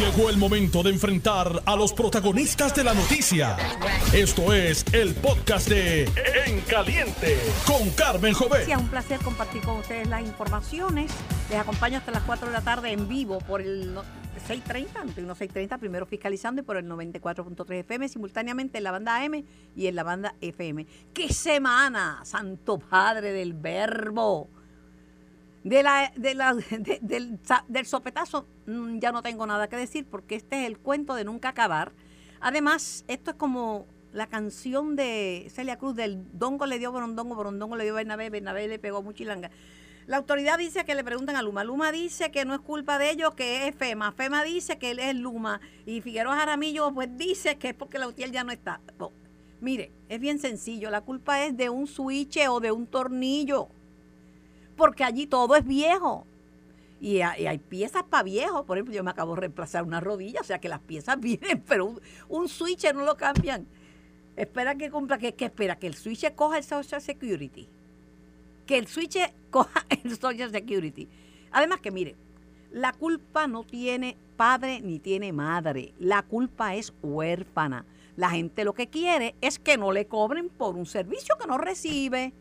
[0.00, 3.58] Llegó el momento de enfrentar a los protagonistas de la noticia.
[4.14, 6.04] Esto es el podcast de
[6.46, 7.36] En Caliente
[7.66, 8.66] con Carmen Jovet.
[8.66, 11.12] Es un placer compartir con ustedes las informaciones.
[11.50, 13.94] Les acompaño hasta las 4 de la tarde en vivo por el
[14.46, 19.44] 630, 630, primero fiscalizando y por el 94.3 FM, simultáneamente en la banda AM
[19.76, 20.86] y en la banda FM.
[21.12, 24.48] ¡Qué semana, Santo Padre del Verbo!
[25.62, 26.54] De la, de la,
[27.00, 27.38] del,
[27.68, 31.24] del sopetazo mm, ya no tengo nada que decir porque este es el cuento de
[31.24, 31.92] nunca acabar.
[32.40, 37.76] Además, esto es como la canción de Celia Cruz del Dongo le dio Borondongo, Borondongo
[37.76, 39.50] le dio Bernabé, Bernabé le pegó Muchilanga.
[40.06, 41.62] La autoridad dice que le preguntan a Luma.
[41.62, 44.10] Luma dice que no es culpa de ellos, que es FEMA.
[44.12, 45.60] FEMA dice que él es Luma.
[45.86, 48.80] Y Figueroa Jaramillo pues dice que es porque la UTIEL ya no está.
[49.60, 50.90] mire, es bien sencillo.
[50.90, 53.68] La culpa es de un switch o de un tornillo
[54.80, 56.26] porque allí todo es viejo.
[57.02, 58.64] Y hay, piezas para viejos.
[58.64, 61.62] Por ejemplo, yo me acabo de reemplazar una rodilla, o sea que las piezas vienen,
[61.68, 61.96] pero
[62.30, 63.66] un, switch no lo cambian.
[64.36, 67.68] Espera que cumpla, que, espera, que el switch coja el Social Security.
[68.64, 69.18] Que el switch
[69.50, 71.06] coja el Social Security.
[71.50, 72.16] Además que mire,
[72.70, 75.92] la culpa no tiene padre ni tiene madre.
[75.98, 77.84] La culpa es huérfana.
[78.16, 81.58] La gente lo que quiere es que no le cobren por un servicio que no
[81.58, 82.32] recibe.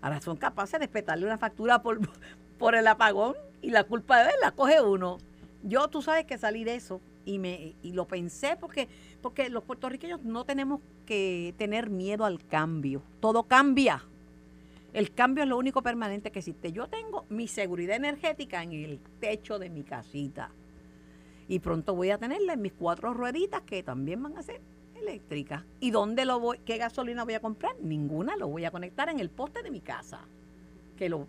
[0.00, 2.00] Ahora son capaces de petarle una factura por,
[2.58, 5.18] por el apagón y la culpa de él la coge uno.
[5.62, 8.88] Yo, tú sabes que salí de eso y, me, y lo pensé porque,
[9.20, 13.02] porque los puertorriqueños no tenemos que tener miedo al cambio.
[13.20, 14.04] Todo cambia.
[14.92, 16.72] El cambio es lo único permanente que existe.
[16.72, 20.50] Yo tengo mi seguridad energética en el techo de mi casita.
[21.48, 24.60] Y pronto voy a tenerla en mis cuatro rueditas que también van a ser
[24.96, 25.64] eléctrica.
[25.80, 26.58] ¿Y dónde lo voy?
[26.64, 27.76] ¿Qué gasolina voy a comprar?
[27.80, 30.20] Ninguna, lo voy a conectar en el poste de mi casa.
[30.96, 31.26] Que lo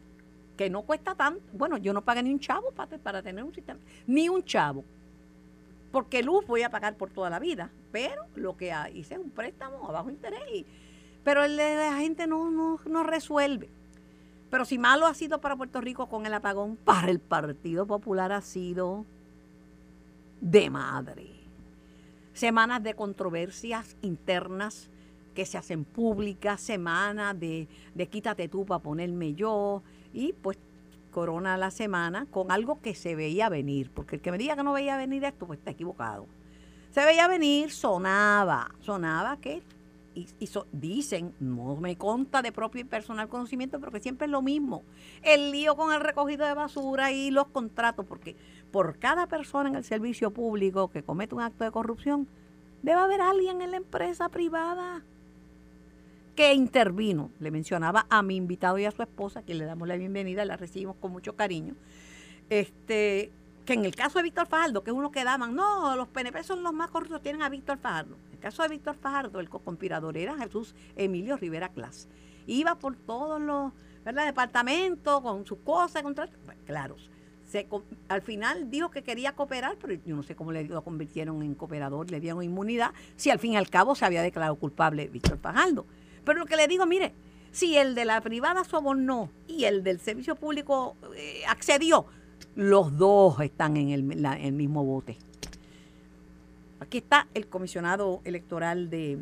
[0.57, 1.41] que no cuesta tanto.
[1.53, 3.79] Bueno, yo no pagué ni un chavo para, tener un sistema.
[4.07, 4.83] Ni un chavo.
[5.91, 7.69] Porque luz voy a pagar por toda la vida.
[7.91, 10.65] Pero lo que hice es un préstamo a bajo interés.
[11.23, 13.69] pero el la gente no, no, no resuelve.
[14.49, 18.31] Pero si malo ha sido para Puerto Rico con el apagón, para el Partido Popular
[18.31, 19.05] ha sido
[20.39, 21.36] de madre
[22.37, 24.89] semanas de controversias internas
[25.33, 29.81] que se hacen públicas, semanas de, de quítate tú para ponerme yo,
[30.13, 30.57] y pues
[31.11, 34.63] corona la semana con algo que se veía venir, porque el que me diga que
[34.63, 36.27] no veía venir esto, pues está equivocado.
[36.91, 39.63] Se veía venir, sonaba, sonaba que,
[40.17, 44.41] y, dicen, no me conta de propio y personal conocimiento, pero que siempre es lo
[44.41, 44.83] mismo,
[45.21, 48.35] el lío con el recogido de basura y los contratos, porque
[48.71, 52.27] por cada persona en el servicio público que comete un acto de corrupción,
[52.81, 55.03] debe haber alguien en la empresa privada
[56.35, 57.31] que intervino.
[57.39, 60.57] Le mencionaba a mi invitado y a su esposa, que le damos la bienvenida, la
[60.57, 61.75] recibimos con mucho cariño.
[62.49, 63.31] Este,
[63.67, 66.41] que en el caso de Víctor Fajardo, que es uno que daban, no, los PNP
[66.45, 68.15] son los más corruptos, tienen a Víctor Fajardo.
[68.27, 72.07] En el caso de Víctor Fajardo, el co-conspirador era Jesús Emilio Rivera Clas.
[72.45, 73.73] Iba por todos los
[74.05, 76.29] departamentos con sus cosas, contra,
[76.65, 76.95] claro,
[78.07, 81.53] al final dijo que quería cooperar, pero yo no sé cómo le lo convirtieron en
[81.53, 85.39] cooperador, le dieron inmunidad, si al fin y al cabo se había declarado culpable Víctor
[85.39, 85.85] Fajardo.
[86.23, 87.13] Pero lo que le digo, mire,
[87.51, 92.05] si el de la privada sobornó y el del servicio público eh, accedió,
[92.57, 94.01] los dos están en el,
[94.51, 95.15] mismo bote.
[96.79, 99.19] Aquí está el comisionado electoral de,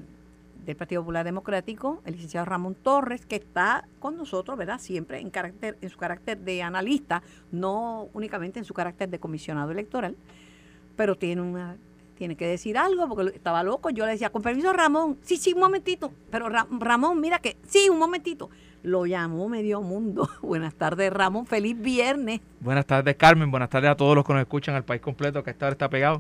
[0.66, 4.80] del Partido Popular Democrático, el licenciado Ramón Torres, que está con nosotros, ¿verdad?
[4.80, 9.72] Siempre en carácter, en su carácter de analista, no únicamente en su carácter de comisionado
[9.72, 10.16] electoral,
[10.96, 11.76] pero tiene una
[12.18, 13.90] tiene que decir algo porque estaba loco.
[13.90, 16.14] Yo le decía, con permiso Ramón, sí, sí, un momentito.
[16.32, 18.50] Pero Ramón, mira que, sí, un momentito.
[18.86, 20.30] Lo llamó medio mundo.
[20.42, 21.48] Buenas tardes, Ramón.
[21.48, 22.40] Feliz viernes.
[22.60, 23.50] Buenas tardes, Carmen.
[23.50, 25.90] Buenas tardes a todos los que nos escuchan al país completo, que esta hora está
[25.90, 26.20] pegado.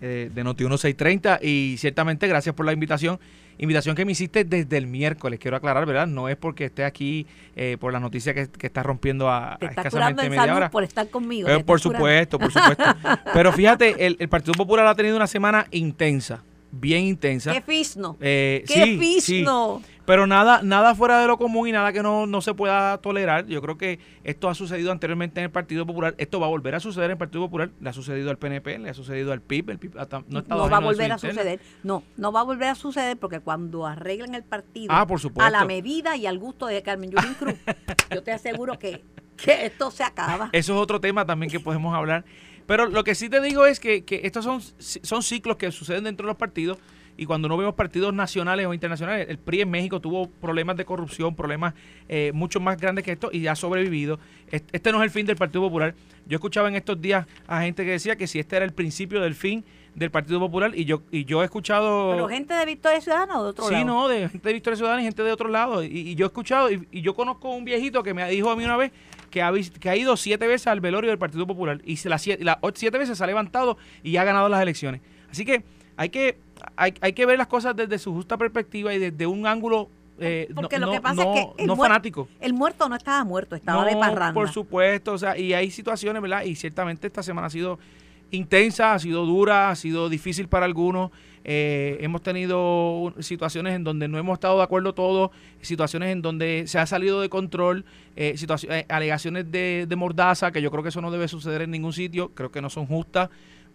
[0.00, 3.20] Eh, de Noti 1630 y ciertamente gracias por la invitación.
[3.58, 6.08] Invitación que me hiciste desde el miércoles, quiero aclarar, ¿verdad?
[6.08, 7.24] No es porque esté aquí
[7.54, 10.70] eh, por la noticia que, está rompiendo a, Te escasamente media hora.
[10.70, 11.48] por estar conmigo.
[11.48, 12.82] Eh, por supuesto, por supuesto.
[13.32, 17.52] Pero fíjate, el, el Partido Popular ha tenido una semana intensa bien intensa.
[17.52, 18.16] ¡Qué fisno!
[18.20, 19.82] Eh, ¡Qué fisno!
[20.04, 23.46] Pero nada, nada fuera de lo común y nada que no, no se pueda tolerar.
[23.46, 26.14] Yo creo que esto ha sucedido anteriormente en el Partido Popular.
[26.18, 27.70] Esto va a volver a suceder en el Partido Popular.
[27.80, 29.70] Le ha sucedido al PNP, le ha sucedido al PIB.
[29.70, 29.94] El PIB
[30.28, 31.60] no, va a volver a suceder.
[31.84, 35.50] No, no va a volver a suceder porque cuando arreglen el partido ah, por a
[35.50, 37.54] la medida y al gusto de Carmen Yulín Cruz,
[38.12, 39.04] yo te aseguro que,
[39.36, 40.50] que esto se acaba.
[40.52, 42.24] Eso es otro tema también que podemos hablar.
[42.66, 46.04] Pero lo que sí te digo es que, que estos son, son ciclos que suceden
[46.04, 46.78] dentro de los partidos
[47.16, 50.84] y cuando no vemos partidos nacionales o internacionales, el PRI en México tuvo problemas de
[50.84, 51.74] corrupción, problemas
[52.08, 54.18] eh, mucho más grandes que esto y ha sobrevivido.
[54.50, 55.94] Este no es el fin del Partido Popular.
[56.26, 59.20] Yo escuchaba en estos días a gente que decía que si este era el principio
[59.20, 59.64] del fin
[59.94, 63.44] del Partido Popular y yo y yo he escuchado pero gente de Victoria Ciudadana o
[63.44, 65.84] de otro lado sí no de gente de Victoria Ciudadana y gente de otro lado
[65.84, 68.78] y, yo he escuchado y, yo conozco un viejito que me dijo a mí una
[68.78, 68.90] vez
[69.30, 72.42] que ha, que ha ido siete veces al velorio del Partido Popular y las siete,
[72.74, 75.62] siete veces se ha levantado y ha ganado las elecciones así que
[75.98, 76.38] hay que
[76.76, 79.88] hay, hay que ver las cosas desde su justa perspectiva y desde un ángulo
[80.18, 82.28] eh, Porque no, lo que pasa es que no fanático.
[82.40, 84.34] El muerto no estaba muerto, estaba de parranda.
[84.34, 86.44] Por supuesto, o sea, y hay situaciones, ¿verdad?
[86.44, 87.78] Y ciertamente esta semana ha sido
[88.30, 91.10] intensa, ha sido dura, ha sido difícil para algunos.
[91.44, 95.30] Eh, hemos tenido situaciones en donde no hemos estado de acuerdo todos,
[95.60, 100.62] situaciones en donde se ha salido de control, eh, situaciones, alegaciones de, de mordaza, que
[100.62, 103.28] yo creo que eso no debe suceder en ningún sitio, creo que no son justas.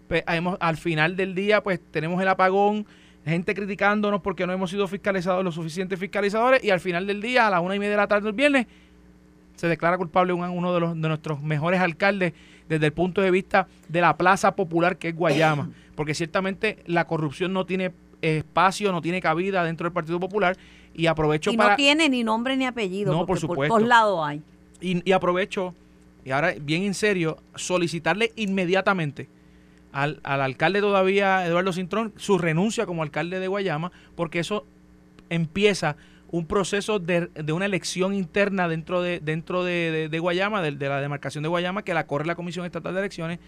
[0.07, 2.85] Pues, al final del día, pues tenemos el apagón,
[3.25, 7.47] gente criticándonos porque no hemos sido fiscalizados los suficientes fiscalizadores y al final del día,
[7.47, 8.67] a las una y media de la tarde del viernes,
[9.55, 12.33] se declara culpable uno de, los, de nuestros mejores alcaldes
[12.69, 17.05] desde el punto de vista de la plaza popular que es Guayama, porque ciertamente la
[17.05, 20.57] corrupción no tiene espacio, no tiene cabida dentro del Partido Popular
[20.93, 21.71] y aprovecho y para...
[21.71, 23.73] no tiene ni nombre ni apellido, no, por supuesto.
[23.73, 24.41] por todos lados hay.
[24.79, 25.73] Y, y aprovecho,
[26.23, 29.27] y ahora bien en serio, solicitarle inmediatamente
[29.91, 34.65] al, alcalde todavía, Eduardo Cintrón, su renuncia como alcalde de Guayama, porque eso
[35.29, 35.97] empieza
[36.29, 41.49] un proceso de, una elección interna dentro de dentro de, Guayama, de, la demarcación de
[41.49, 43.39] Guayama, que la corre la Comisión Estatal de Elecciones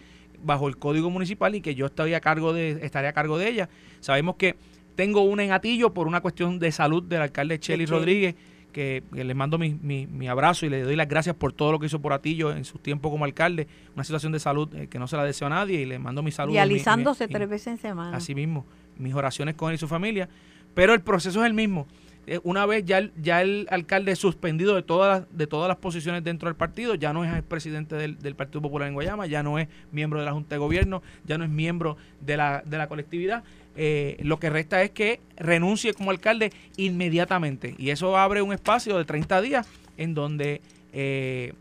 [0.41, 3.49] bajo el Código Municipal y que yo estaría a cargo de, estaría a cargo de
[3.49, 3.69] ella.
[3.99, 4.55] Sabemos que
[4.95, 5.51] tengo un en
[5.93, 8.35] por una cuestión de salud del alcalde Chely Rodríguez,
[8.71, 11.87] que, le mando mi, mi, abrazo y le doy las gracias por todo lo que
[11.87, 13.67] hizo por Atillo en su tiempo como alcalde.
[13.95, 16.21] Una situación de salud eh, que no se la deseo a nadie y le mando
[16.21, 16.53] mi salud.
[16.53, 18.17] Y alisándose tres veces en semana.
[18.17, 18.65] Así mismo,
[18.97, 20.29] mis oraciones con él y su familia.
[20.73, 21.87] Pero el proceso es el mismo.
[22.27, 25.77] Eh, una vez ya el, ya el alcalde suspendido de todas las, de todas las
[25.77, 29.41] posiciones dentro del partido, ya no es presidente del, del, Partido Popular en Guayama, ya
[29.41, 32.77] no es miembro de la Junta de Gobierno, ya no es miembro de la, de
[32.77, 33.43] la colectividad.
[33.75, 37.75] Eh, lo que resta es que renuncie como alcalde inmediatamente.
[37.77, 39.67] Y eso abre un espacio de 30 días
[39.97, 40.61] en donde
[40.91, 41.53] eh,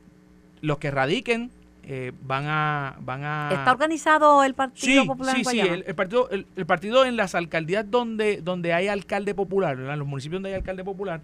[0.61, 1.51] los que radiquen
[1.85, 6.67] eh, van a van a está organizado el partido popular sí sí el, partido el,
[6.67, 10.85] partido en las alcaldías donde donde hay alcalde popular en los municipios donde hay alcalde
[10.85, 11.23] popular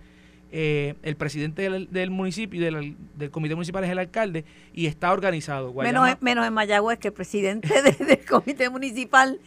[0.50, 5.74] el presidente del, municipio del, del, comité municipal es el alcalde y está organizado.
[5.74, 7.68] Menos, menos en Mayagüez que el presidente
[8.06, 9.40] del comité municipal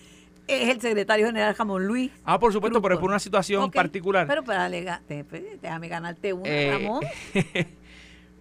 [0.47, 2.11] es el secretario general Jamón Luis.
[2.23, 4.27] Ah, por supuesto, pero es por una situación particular.
[4.27, 7.03] Pero, pero pues, déjame ganarte una, eh, Ramón.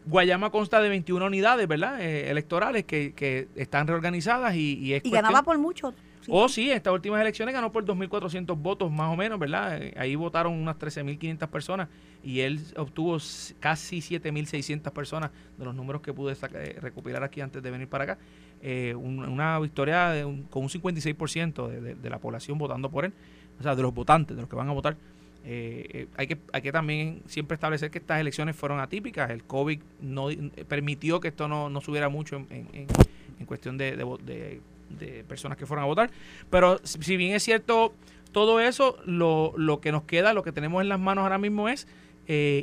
[0.07, 2.01] Guayama consta de 21 unidades, ¿verdad?
[2.01, 5.93] Eh, electorales que, que, están reorganizadas y, y es Y ganaba por mucho.
[6.29, 9.81] Oh, sí, estas últimas elecciones ganó por 2.400 votos más o menos, ¿verdad?
[9.81, 11.89] Eh, ahí votaron unas 13.500 personas
[12.23, 13.19] y él obtuvo
[13.61, 16.35] casi 7.600 personas de los números que pude
[16.81, 18.19] recuperar aquí antes de venir para acá.
[18.69, 23.13] Eh, una victoria con un 56% de, de, la población votando por él,
[23.61, 24.97] o sea, de los votantes, de los que van a votar.
[25.45, 29.31] Eh, eh, hay, que, hay que también siempre establecer que estas elecciones fueron atípicas.
[29.31, 30.31] El COVID no
[30.67, 35.85] permitió que esto no, no subiera mucho en, en, cuestión de, de, personas que fueron
[35.85, 36.11] a votar.
[36.51, 37.95] Pero si bien es cierto
[38.33, 41.69] todo eso, lo, lo que nos queda, lo que tenemos en las manos ahora mismo
[41.69, 41.87] es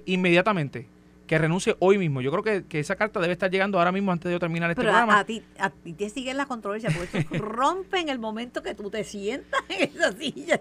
[0.05, 0.85] inmediatamente
[1.27, 2.21] que renuncie hoy mismo.
[2.21, 4.81] Yo creo que, que, esa carta debe estar llegando ahora mismo antes de terminar este
[4.81, 5.15] programa.
[5.15, 8.61] A, a, ti, a ti te siguen la controversia, porque eso rompe en el momento
[8.61, 10.59] que tú te sientas en esa silla.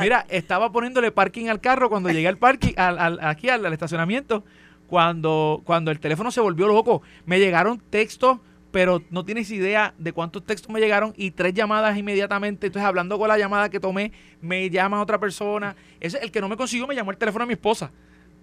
[0.00, 4.44] Mira, estaba poniéndole parking al carro cuando llegué al parking, al, aquí al, estacionamiento,
[4.86, 7.02] cuando, cuando el teléfono se volvió loco.
[7.24, 8.38] Me llegaron textos
[8.70, 12.68] pero no tienes idea de cuántos textos me llegaron y tres llamadas inmediatamente.
[12.68, 15.74] Entonces, hablando con la llamada que tomé, me llama otra persona.
[15.98, 17.90] Ese, el que no me consiguió me llamó el teléfono a mi esposa.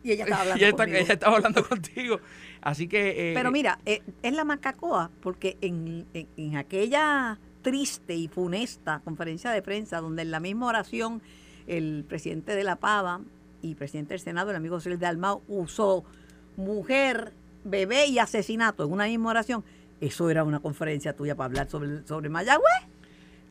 [0.07, 2.21] Y ella estaba hablando, ella estaba hablando contigo.
[2.61, 3.31] Así que...
[3.31, 9.51] Eh, Pero mira, eh, es la macacoa, porque en, en, aquella triste y funesta conferencia
[9.51, 11.21] de prensa, donde en la misma oración
[11.67, 13.19] el presidente de la Pava
[13.61, 16.05] y presidente del Senado, el amigo César Dalmau, usó
[16.55, 17.33] mujer,
[17.65, 19.65] bebé y asesinato en una misma oración.
[19.99, 22.63] Eso era una conferencia tuya para hablar sobre, sobre Mayagüez.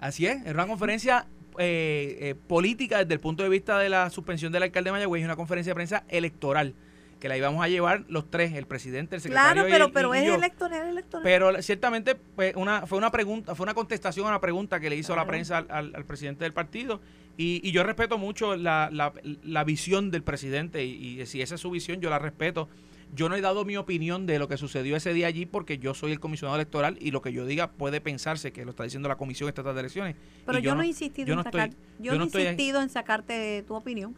[0.01, 1.27] Así es, era una conferencia
[1.59, 5.23] eh, eh, política desde el punto de vista de la suspensión del alcalde de Mayagüez
[5.23, 6.75] y una conferencia de prensa electoral
[7.19, 10.29] que la íbamos a llevar los tres, el presidente, el secretario claro, pero, pero es
[10.29, 11.23] electoral, electoral.
[11.25, 14.97] Pero ciertamente pues, una, fue una pregunta, fue una contestación a una pregunta que le
[14.97, 17.01] hizo la prensa al, presidente del partido
[17.37, 22.01] y, yo respeto mucho la, la, visión del presidente y, si esa es su visión
[22.01, 22.69] yo la respeto.
[23.15, 25.95] Yo no he dado mi opinión de lo que sucedió ese día allí porque yo
[25.95, 29.09] soy el comisionado electoral y lo que yo diga puede pensarse que lo está diciendo
[29.09, 30.17] la Comisión Estatal de Elecciones.
[30.45, 34.15] Pero yo, no he insistido en sacar, yo, no he insistido en sacarte tu opinión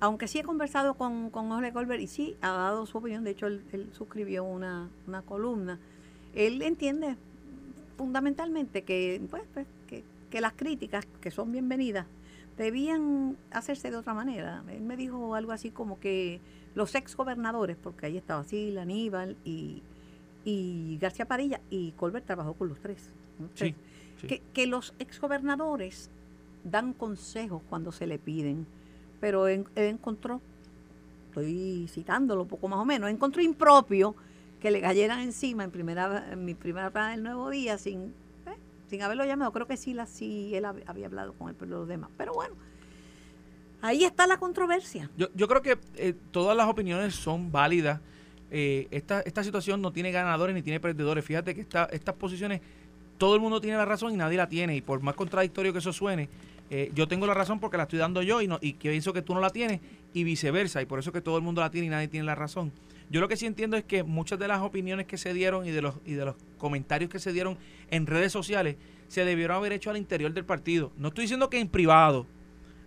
[0.00, 3.32] aunque sí he conversado con, con Jorge Colbert y sí ha dado su opinión, de
[3.32, 5.78] hecho él, suscribió una, una, columna,
[6.34, 7.16] él entiende
[7.98, 12.06] fundamentalmente que, pues, pues que, que, las críticas, que son bienvenidas,
[12.56, 14.62] debían hacerse de otra manera.
[14.70, 16.40] Él me dijo algo así como que
[16.74, 19.82] los ex gobernadores, porque ahí estaba así, Aníbal y,
[20.44, 23.10] y García Padilla, y Colbert trabajó con los tres.
[24.26, 26.10] Que, que los ex gobernadores
[26.62, 28.66] dan consejos cuando se le piden
[29.20, 30.40] pero él, encontró,
[31.28, 34.16] estoy citándolo poco más o menos, encontró impropio
[34.58, 38.14] que le cayeran encima en primera en mi primera plana del nuevo día sin
[38.46, 38.56] eh,
[38.88, 39.52] sin haberlo llamado.
[39.52, 42.10] Creo que sí, la, sí él había hablado con él, pero los demás.
[42.16, 42.54] Pero bueno,
[43.82, 45.10] ahí está la controversia.
[45.16, 48.00] Yo, yo creo que eh, todas las opiniones son válidas.
[48.50, 51.24] Eh, esta, situación no tiene ganadores ni tiene perdedores.
[51.24, 52.60] Fíjate que esta, estas posiciones,
[53.18, 54.76] todo el mundo tiene la razón y nadie la tiene.
[54.76, 56.28] Y por más contradictorio que eso suene,
[56.70, 59.12] eh, yo tengo la razón porque la estoy dando yo y, no, y que pienso
[59.12, 59.80] que tú no la tienes
[60.14, 62.34] y viceversa, y por eso que todo el mundo la tiene y nadie tiene la
[62.34, 62.72] razón.
[63.10, 65.72] Yo lo que sí entiendo es que muchas de las opiniones que se dieron y
[65.72, 67.58] de los, y de los comentarios que se dieron
[67.90, 68.76] en redes sociales
[69.08, 70.92] se debieron haber hecho al interior del partido.
[70.96, 72.26] No estoy diciendo que en privado,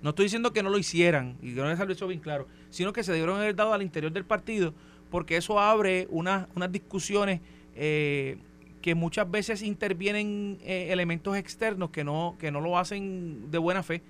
[0.03, 3.03] no estoy diciendo que no lo hicieran, y les hablé eso bien claro, sino que
[3.03, 4.73] se debieron haber dado al interior del partido
[5.13, 7.39] porque eso abre unas, unas discusiones
[7.75, 8.39] eh,
[8.81, 13.83] que muchas veces intervienen eh, elementos externos que no, que no lo hacen de buena
[13.83, 14.01] fe.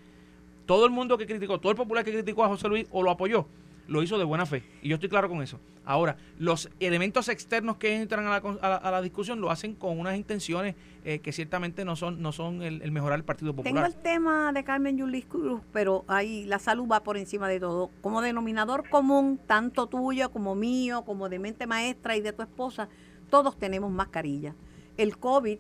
[0.66, 3.12] Todo el mundo que criticó, todo el popular que criticó a José Luis o lo
[3.12, 3.48] apoyó,
[3.88, 4.64] lo hizo de buena fe.
[4.82, 5.60] Y yo estoy claro con eso.
[5.86, 10.16] Ahora, los elementos externos que entran a la, a la, discusión lo hacen con unas
[10.16, 13.74] intenciones eh, que ciertamente no son, no son el, mejorar el Partido Popular.
[13.74, 17.60] Tengo el tema de Carmen Yulis Cruz, pero ahí la salud va por encima de
[17.60, 17.92] todo.
[18.02, 22.88] Como denominador común, tanto tuyo como mío, como de mente maestra y de tu esposa,
[23.30, 24.56] todos tenemos mascarilla.
[24.96, 25.60] El COVID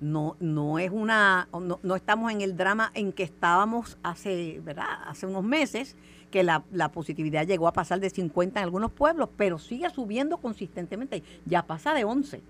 [0.00, 1.48] no, no es una,
[1.82, 4.86] no, estamos en el drama en que estábamos hace, ¿verdad?
[5.06, 5.96] Hace unos meses,
[6.36, 11.22] que la, positividad llegó a pasar de 50 en algunos pueblos, pero sigue subiendo consistentemente.
[11.46, 12.42] Ya pasa de 11.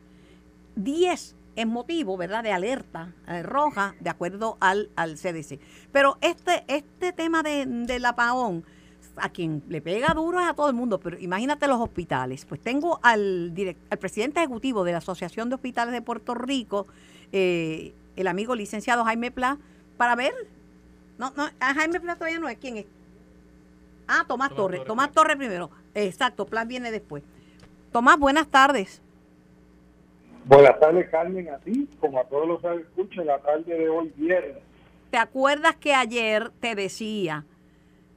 [0.75, 5.61] 10 es motivo, ¿verdad?, de alerta eh, roja, de acuerdo al, al CDC.
[5.93, 8.65] Pero este, este tema de, del apagón
[9.19, 12.45] a quien le pega duro es a todo el mundo, pero imagínate los hospitales.
[12.45, 13.55] Pues tengo al,
[13.89, 16.89] al presidente ejecutivo de la Asociación de Hospitales de Puerto Rico,
[17.31, 19.59] eh, el amigo licenciado Jaime Pla,
[19.97, 20.35] para ver.
[21.19, 22.59] No, no, a Jaime Pla todavía no es.
[22.59, 22.87] ¿Quién es?
[24.09, 24.85] Ah, Tomás, Torres.
[24.85, 25.71] Tomás Torres primero.
[25.95, 27.23] Exacto, Pla viene después.
[27.93, 29.03] Tomás, buenas tardes.
[30.45, 34.13] Buenas tardes, Carmen, a ti, como a todos los que escuchan la tarde de hoy
[34.17, 34.59] viernes.
[35.11, 37.45] ¿Te acuerdas que ayer te decía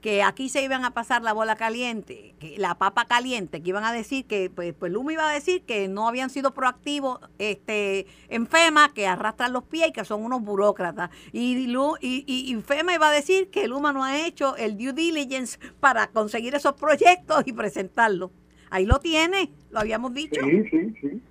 [0.01, 3.83] que aquí se iban a pasar la bola caliente, que la papa caliente, que iban
[3.83, 8.07] a decir que, pues, pues Luma iba a decir que no habían sido proactivos este,
[8.29, 11.09] en FEMA, que arrastran los pies y que son unos burócratas.
[11.33, 11.67] Y,
[12.01, 16.07] y, y, FEMA iba a decir que Luma no ha hecho el due diligence para
[16.07, 18.31] conseguir esos proyectos y presentarlos.
[18.69, 20.41] Ahí lo tiene, lo habíamos dicho.
[20.43, 21.21] Sí, sí, sí,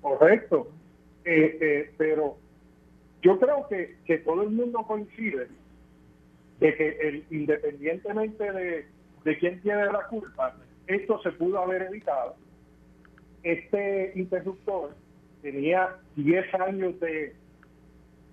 [0.00, 0.70] correcto.
[1.24, 2.38] Eh, eh, pero
[3.20, 5.48] yo creo que, que todo el mundo coincide
[6.60, 8.86] de que el, independientemente de,
[9.24, 12.36] de quién tiene la culpa, esto se pudo haber evitado.
[13.42, 14.94] Este interruptor
[15.42, 17.34] tenía 10 años de,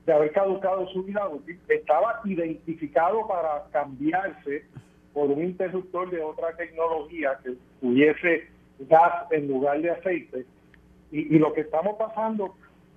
[0.06, 4.66] de haber caducado su vida útil, estaba identificado para cambiarse
[5.14, 8.48] por un interruptor de otra tecnología que tuviese
[8.80, 10.46] gas en lugar de aceite.
[11.12, 12.56] Y, y lo que estamos pasando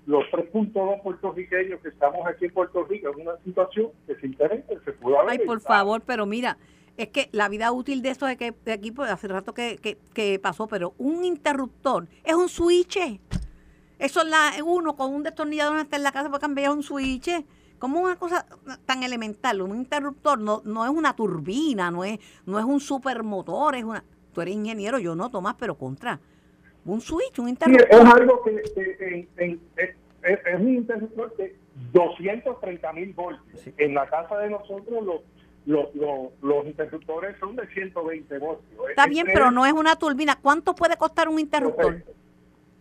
[0.08, 4.72] los 3.2 puertorriqueños que estamos aquí en Puerto Rico es una situación que se interesa,
[4.82, 5.17] se pudo haber.
[5.28, 6.58] Ay, por favor, pero mira,
[6.98, 9.78] es que la vida útil de esto de que de aquí pues, hace rato que,
[10.12, 12.98] que, pasó, pero un interruptor es un switch.
[13.98, 17.30] Eso es la, uno con un destornillador está en la casa para cambiar un switch.
[17.78, 18.44] Como una cosa
[18.84, 23.76] tan elemental, un interruptor no, no es una turbina, no es, no es un supermotor,
[23.76, 24.02] es una.
[24.32, 26.20] Tú eres ingeniero, yo no, Tomás, pero contra
[26.84, 27.88] un switch, un interruptor.
[27.88, 31.56] es algo que, es, un interruptor de
[31.92, 33.68] 230 mil voltios.
[33.76, 35.04] En la casa de nosotros
[35.66, 35.88] los,
[36.42, 38.88] los, interruptores son de 120 voltios.
[38.88, 40.38] Está bien, pero no es una turbina.
[40.40, 42.02] ¿Cuánto puede costar un interruptor?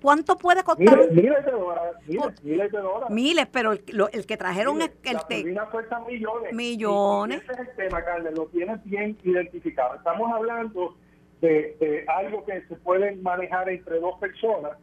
[0.02, 0.98] ¿Cuánto puede costar?
[0.98, 1.96] Miles, miles de dólares.
[2.44, 3.10] Miles, de dólares.
[3.10, 3.82] Miles, pero el,
[4.14, 6.54] el que trajeron es el La turbina cuesta millones.
[6.54, 7.42] Millones.
[7.44, 9.96] ese es el tema, Carmen, lo tienes bien identificado.
[9.96, 10.96] Estamos hablando
[11.42, 14.74] de, algo que se puede manejar entre dos personas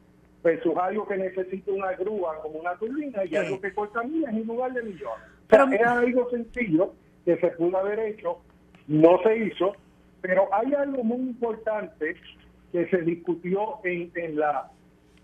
[0.45, 4.47] versus algo que necesita una grúa como una turbina y algo que cuesta miles en
[4.47, 5.25] lugar de millones.
[5.49, 6.93] Pero es algo sencillo
[7.25, 8.41] que se pudo haber hecho,
[8.87, 9.73] no se hizo,
[10.21, 12.17] pero hay algo muy importante
[12.71, 14.71] que se discutió en, en la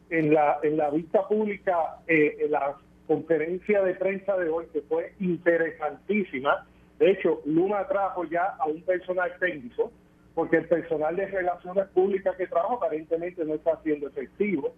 [0.09, 4.81] en la en la vista pública eh, en la conferencia de prensa de hoy que
[4.83, 6.67] fue interesantísima.
[6.99, 9.93] De hecho Luma trajo ya a un personal técnico
[10.35, 14.75] porque el personal de relaciones públicas que trabaja aparentemente no está siendo efectivo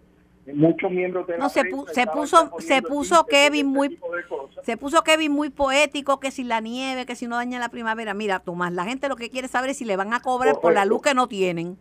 [0.51, 1.61] muchos miembros de la no se,
[1.93, 3.97] se puso se puso Kevin muy
[4.63, 8.13] se puso Kevin muy poético que si la nieve que si no daña la primavera.
[8.13, 10.73] Mira Tomás la gente lo que quiere saber es si le van a cobrar por
[10.73, 11.77] la luz que no tienen.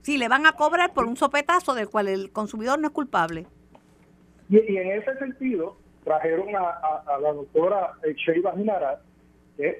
[0.00, 3.46] Si le van a cobrar por un sopetazo del cual el consumidor no es culpable.
[4.48, 9.00] Y, en ese sentido trajeron a, la doctora Sheiba Jimarat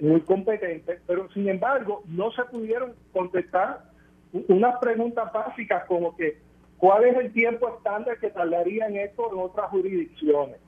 [0.01, 3.85] muy competente pero sin embargo no se pudieron contestar
[4.49, 6.39] unas preguntas básicas como que
[6.79, 10.59] ¿Cuál es el tiempo estándar que tardaría en esto en otras jurisdicciones?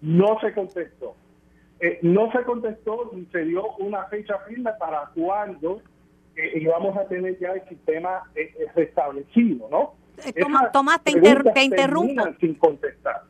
[0.00, 1.14] No se contestó.
[1.80, 5.82] Eh, no se contestó ni se dio una fecha firme para cuándo
[6.34, 9.94] eh, íbamos a tener ya el sistema eh, restablecido, ¿no?
[10.72, 12.24] Tomás, te, interrumpo.
[12.40, 13.24] Sin contestar.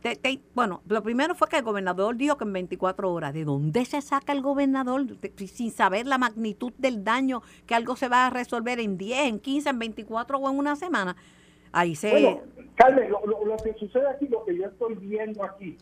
[0.54, 3.34] bueno, lo primero fue que el gobernador dijo que en 24 horas.
[3.34, 5.04] ¿De dónde se saca el gobernador
[5.36, 9.40] sin saber la magnitud del daño que algo se va a resolver en 10, en
[9.40, 11.16] 15, en 24 o en una semana?
[11.76, 12.10] Ahí se...
[12.10, 12.40] Bueno,
[12.74, 15.76] Carmen, lo, que sucede aquí, lo que yo estoy viendo aquí,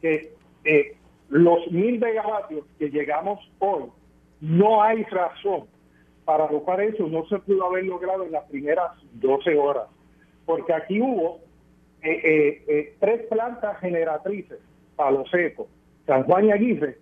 [0.00, 0.32] que
[0.64, 0.96] eh,
[1.30, 3.90] los mil megavatios que llegamos hoy,
[4.40, 5.66] no hay razón
[6.24, 7.08] para lo cual eso.
[7.08, 9.88] No se pudo haber logrado en las primeras 12 horas,
[10.46, 11.40] porque aquí hubo
[12.02, 14.60] eh, eh, tres plantas generatrices,
[14.94, 15.66] Palo Seco,
[16.06, 16.98] San Juan y Aguirre,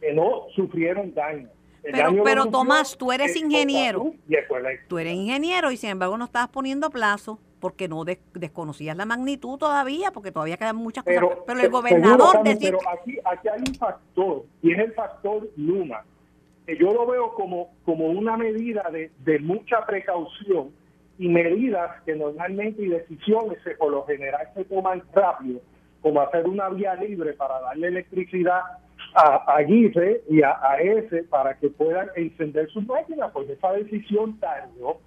[0.00, 1.48] que no sufrieron daño.
[1.82, 4.12] pero, pero Tomás, tú eres ingeniero.
[4.86, 8.04] Tú eres ingeniero y sin embargo no estabas poniendo plazo porque no
[8.34, 11.38] desconocías la magnitud todavía, porque todavía quedan muchas cosas.
[11.46, 16.02] Pero, el gobernador Pero aquí, aquí hay un factor, y es el factor Luma,
[16.66, 20.72] que yo lo veo como, como una medida de, de mucha precaución
[21.18, 25.60] y medidas que normalmente y decisiones por lo general se toman rápido,
[26.00, 28.60] como hacer una vía libre para darle electricidad
[29.14, 34.40] a, a y a, a ese para que puedan encender sus máquinas, pues esa decisión
[34.40, 34.98] tardó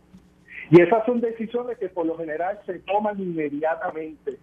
[0.72, 4.38] y esas son decisiones que por lo general se toman inmediatamente.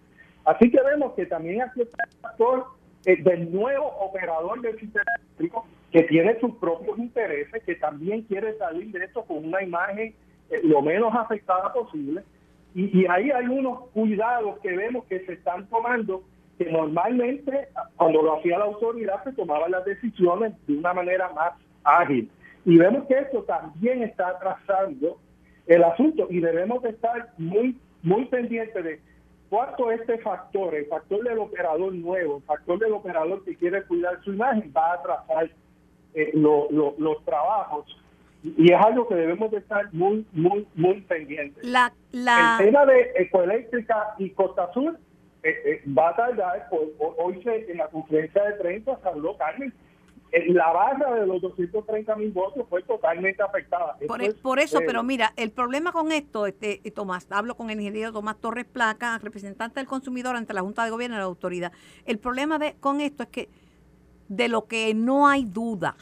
[0.45, 2.65] Así que vemos que también aquí está el factor
[3.05, 8.57] eh, del nuevo operador del sistema eléctrico que tiene sus propios intereses, que también quiere
[8.57, 10.15] salir de esto con una imagen
[10.49, 12.23] eh, lo menos afectada posible.
[12.73, 16.23] Y, y ahí hay unos cuidados que vemos que se están tomando
[16.57, 21.53] que normalmente cuando lo hacía la autoridad se tomaban las decisiones de una manera más
[21.83, 22.29] ágil.
[22.65, 25.17] Y vemos que esto también está atrasando
[25.67, 28.99] el asunto y debemos de estar muy, muy pendientes de
[29.49, 34.19] cuánto este factor, el factor del operador nuevo, el factor del operador que quiere cuidar
[34.23, 35.49] su imagen, va a atrasar
[36.15, 37.85] eh, los trabajos.
[38.43, 41.63] Y es algo que debemos de estar muy, muy, muy pendientes.
[41.63, 42.57] La, la...
[42.59, 44.97] El tema de Ecoeléctrica y Costa Sur
[45.43, 46.67] eh, eh, va a tardar,
[47.17, 49.73] hoy se, en la conferencia de prensa habló Carmen,
[50.47, 53.97] la barra de los 230 mil votos fue totalmente afectada.
[54.07, 54.21] Por,
[54.59, 58.11] e, eso, pero eh, mira, el problema con esto, este Tomás, hablo con el ingeniero
[58.11, 61.71] Tomás Torres Placa, representante del consumidor ante la Junta de Gobierno y la autoridad.
[62.05, 63.49] El problema de, con esto es que
[64.27, 65.95] de lo que no hay duda,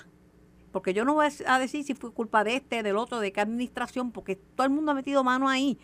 [0.72, 3.42] porque yo no voy a decir si fue culpa de este, del otro, de qué
[3.42, 5.78] administración, porque todo el mundo ha metido mano ahí.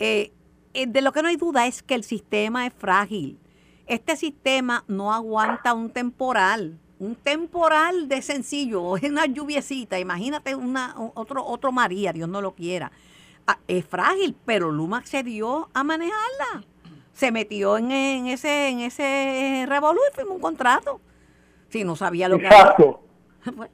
[0.00, 0.32] Eh,
[0.74, 3.38] eh, de lo que no hay duda es que el sistema es frágil.
[3.86, 10.94] Este sistema no aguanta un temporal un temporal de sencillo, es una lluviecita, imagínate una,
[11.14, 12.92] otro, otro María, Dios no lo quiera.
[13.44, 16.64] Ah, es frágil, pero Luma accedió a manejarla.
[17.12, 21.00] Se metió en, ese en ese revolú y firmó un contrato.
[21.70, 23.00] Si no sabía lo Exacto.
[23.44, 23.50] que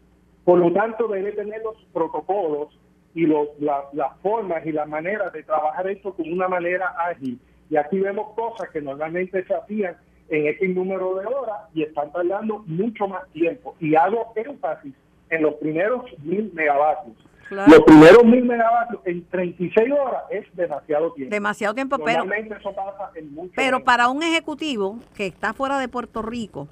[0.45, 2.79] Por lo tanto, debe tener los protocolos
[3.15, 7.39] y los, las formas y las maneras de trabajar esto con una manera ágil.
[7.69, 12.13] Y aquí vemos cosas que normalmente se hacían en ese número de horas y están
[12.13, 13.75] tardando mucho más tiempo.
[13.81, 14.95] Y hago énfasis
[15.31, 17.17] en los primeros mil megavatios.
[17.51, 21.35] Los primeros mil megavatios en 36 horas es demasiado tiempo.
[21.35, 26.21] Demasiado tiempo, pero, eso pasa en pero para un ejecutivo que está fuera de Puerto
[26.21, 26.69] Rico,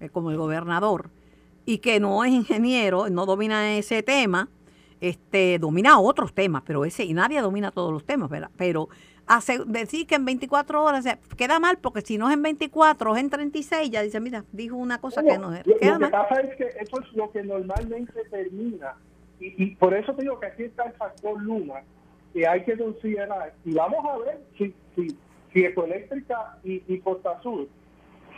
[0.00, 1.10] eh, como el gobernador,
[1.64, 4.48] y que no es ingeniero, no domina ese tema,
[5.00, 8.50] este domina otros temas, pero ese, y nadie domina todos los temas, ¿verdad?
[8.56, 8.88] Pero
[9.66, 11.04] decir que en 24 horas
[11.36, 14.76] queda mal porque si no es en 24 es en 36 ya dice mira dijo
[14.76, 18.24] una cosa que no es lo, que pasa es que eso es lo que normalmente
[18.30, 18.94] termina
[19.38, 21.82] y, por eso te digo que aquí está el factor luna
[22.32, 25.08] que hay que considerar y vamos a ver si si,
[25.52, 27.66] si Ecoeléctrica y, y Costa Sur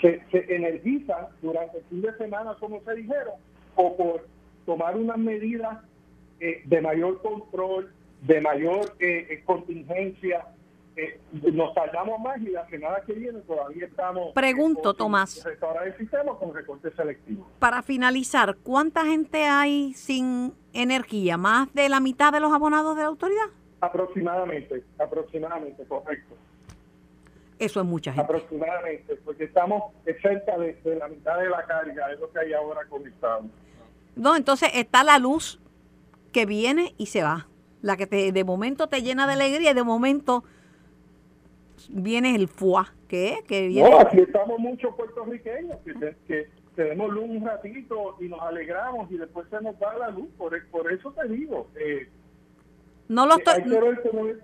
[0.01, 3.35] se, se energizan durante el fin de semana como se dijeron
[3.77, 4.27] o por
[4.65, 5.79] tomar unas medidas
[6.41, 10.47] eh, de mayor control de mayor eh, contingencia
[10.99, 11.21] eh,
[11.53, 14.33] nos tardamos más y la semana que viene todavía estamos...
[14.35, 15.45] Pregunto, Tomás.
[15.45, 17.47] Restaurar el sistema con recortes selectivos.
[17.61, 21.37] Para finalizar, ¿cuánta gente hay sin energía?
[21.37, 23.47] ¿Más de la mitad de los abonados de la autoridad?
[23.81, 26.35] Aproximadamente, aproximadamente, correcto.
[27.61, 28.25] Eso es mucha gente.
[28.25, 32.81] Aproximadamente, porque estamos cerca de, la mitad de la carga, es lo que hay ahora
[32.89, 33.45] conectado.
[34.17, 35.61] No, entonces está la luz
[36.33, 37.47] que viene y se va.
[37.83, 40.43] La que te, de momento te llena de alegría y de momento
[41.89, 43.45] viene el FUA, ¿qué?
[43.47, 43.91] Que viene...
[43.91, 49.17] No, aquí estamos muchos puertorriqueños que, que, tenemos luz un ratito y nos alegramos y
[49.17, 50.29] después se nos va la luz.
[50.37, 52.09] Por, por eso te digo, eh,
[53.09, 53.65] no lo estoy,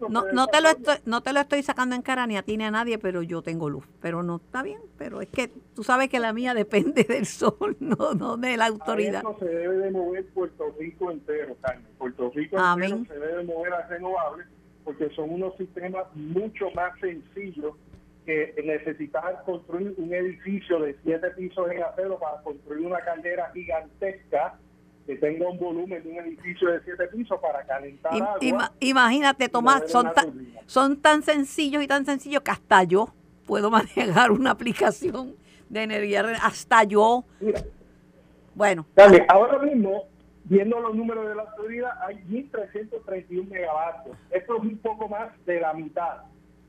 [0.09, 2.57] no, no, te lo estoy, no te lo estoy sacando en cara ni a ti
[2.57, 3.85] ni a nadie, pero yo tengo luz.
[4.01, 7.77] Pero no está bien, pero es que tú sabes que la mía depende del sol,
[7.81, 9.23] no, no de la autoridad.
[9.27, 11.87] A se debe de mover Puerto Rico entero, Carmen.
[11.99, 14.47] Puerto Rico entero se debe mover a renovables
[14.85, 17.75] porque son unos sistemas mucho más sencillos
[18.27, 24.59] que necesitar construir un edificio de siete pisos en acero para construir una caldera gigantesca
[25.07, 28.73] que tenga un volumen de un edificio de siete pisos para calentar agua.
[28.81, 30.11] imagínate, Tomás, son,
[30.67, 33.09] son tan sencillos y tan sencillos que hasta yo
[33.47, 35.35] puedo manejar una aplicación
[35.69, 37.25] de energía, hasta yo.
[38.55, 38.87] bueno.
[39.29, 40.05] ahora mismo
[40.45, 44.17] viendo los números de la autoridad, hay 1.331 megavatios.
[44.31, 46.23] Esto es un poco más de la mitad.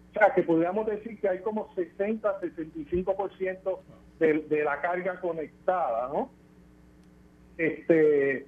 [0.09, 3.79] O sea, que podríamos decir que hay como 60-65%
[4.19, 6.31] de, de la carga conectada, ¿no?
[7.57, 8.47] Este,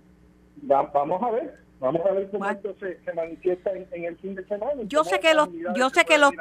[0.62, 1.67] vamos a ver.
[1.80, 4.82] Vamos a ver cómo esto se, manifiesta en, el fin de semana.
[4.86, 6.32] Yo sé que los, yo sé que los,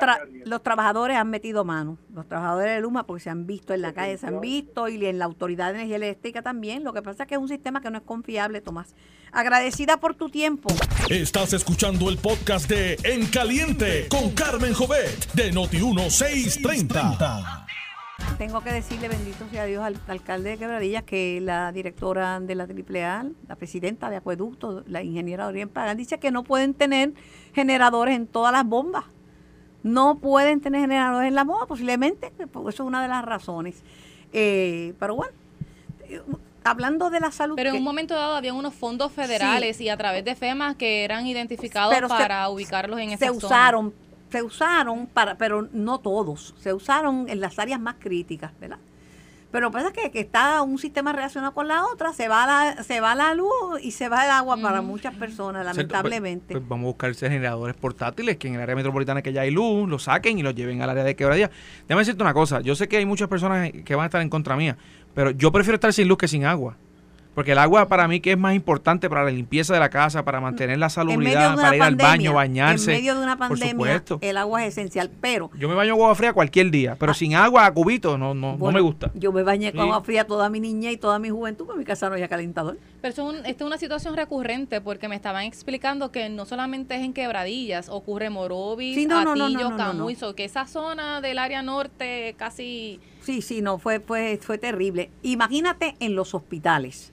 [0.45, 3.93] los trabajadores han metido mano, los trabajadores de Luma, porque se han visto en la
[3.93, 6.85] calle, se han visto, y en la Autoridad de Energía Eléctrica también.
[6.85, 8.95] Lo que pasa es que es un sistema que no es confiable, Tomás.
[9.31, 10.71] Agradecida por tu tiempo.
[11.11, 17.67] Estás escuchando el podcast de En Caliente con Carmen Jovet de Noti1630.
[18.39, 22.65] Tengo que decirle bendito sea Dios al alcalde de Quebradillas que la directora de la
[22.65, 27.15] AAA, la presidenta de Acueducto, la ingeniera Oriente Pagan, dice que no pueden tener
[27.55, 29.05] generadores en todas las bombas.
[29.83, 33.83] No pueden tener generadores en la bomba, posiblemente, pues eso es una de las razones.
[34.33, 35.33] Eh, pero bueno,
[36.63, 37.57] hablando de la salud.
[37.57, 41.05] Pero en un momento dado había unos fondos federales y a través de FEMA que
[41.05, 43.95] eran identificados para ubicarlos en esa Se usaron
[44.31, 48.79] se usaron para, pero no todos, se usaron en las áreas más críticas, ¿verdad?
[49.53, 53.01] Pero pasa que, que está un sistema relacionado con la otra, se va la, se
[53.01, 56.53] va la luz y se va el agua para muchas personas, pues, lamentablemente.
[56.53, 59.89] Pues, vamos a buscar generadores portátiles que en el área metropolitana que ya hay luz,
[59.89, 61.51] los saquen y los lleven al área de quebradilla.
[61.89, 64.29] Déjame decirte una cosa, yo sé que hay muchas personas que van a estar en
[64.29, 64.77] contra mía,
[65.15, 66.77] pero yo prefiero estar sin luz que sin agua.
[67.37, 70.25] Porque el agua para mí que es más importante para la limpieza de la casa,
[70.25, 72.95] para mantener la salubridad, para ir al baño, bañarse.
[72.95, 75.51] En medio de una pandemia, el agua es esencial, pero...
[75.59, 77.15] Yo me baño con agua fría cualquier día, pero ah.
[77.15, 79.11] sin agua a cubito no, no, no me gusta.
[79.15, 81.85] Yo me bañé con agua fría toda mi niña y toda mi juventud, porque mi
[81.85, 82.79] casa no había calentador.
[83.03, 87.03] Pero es esta es una situación recurrente, porque me estaban explicando que no solamente es
[87.03, 92.99] en Quebradillas, ocurre Morovis, sí, Atillo, Camuizo, que esa zona del área norte casi...
[93.21, 95.11] Sí, sí, no, fue, fue, fue terrible.
[95.23, 97.13] Imagínate en los hospitales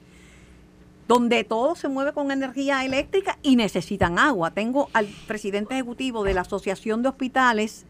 [1.07, 4.51] donde todo se mueve con energía eléctrica y necesitan agua.
[4.51, 7.85] Tengo al presidente ejecutivo de la Asociación de Hospitales,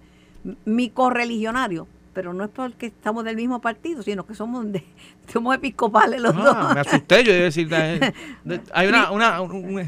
[0.66, 4.84] mi correligionario, pero no es porque estamos del mismo partido, sino que somos de,
[5.32, 6.74] somos episcopales los ah, dos.
[6.76, 7.70] Me asusté, yo iba a decir,
[8.74, 9.40] hay una, una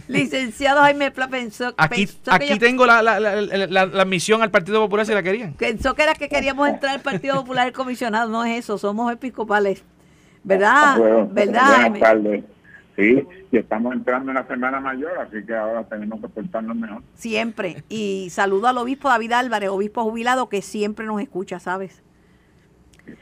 [0.08, 5.06] licenciado Jaime Pla pensó, aquí, aquí tengo la, la, la, la, misión al Partido Popular
[5.06, 5.54] si la querían.
[5.54, 9.12] Pensó que era que queríamos entrar al Partido Popular el comisionado, no es eso, somos
[9.12, 9.84] episcopales,
[10.44, 10.98] ¿verdad?
[11.32, 11.92] ¿Verdad?
[12.96, 17.04] Sí, y estamos entrando en la Semana Mayor, así que ahora tenemos que portarnos mejor.
[17.16, 17.84] Siempre.
[17.90, 22.02] Y saludo al obispo David Álvarez, obispo jubilado, que siempre nos escucha, ¿sabes?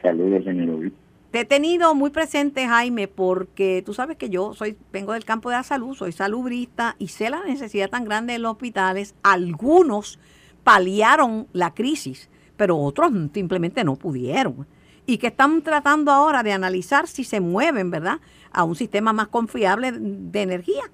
[0.00, 0.98] Saludos, señor obispo.
[1.32, 5.50] Te he tenido muy presente, Jaime, porque tú sabes que yo soy vengo del campo
[5.50, 9.16] de la salud, soy salubrista y sé la necesidad tan grande de los hospitales.
[9.24, 10.20] Algunos
[10.62, 14.68] paliaron la crisis, pero otros simplemente no pudieron.
[15.06, 18.18] Y que están tratando ahora de analizar si se mueven, ¿verdad?
[18.54, 20.84] a un sistema más confiable de energía.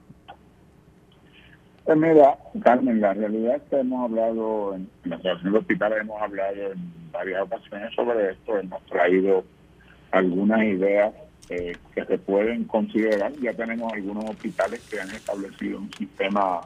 [1.84, 6.20] Pues mira, Carmen, la realidad es que hemos hablado, en la Asociación de Hospitales hemos
[6.20, 9.44] hablado en varias ocasiones sobre esto, hemos traído
[10.10, 11.12] algunas ideas
[11.48, 13.32] eh, que se pueden considerar.
[13.40, 16.60] Ya tenemos algunos hospitales que han establecido un sistema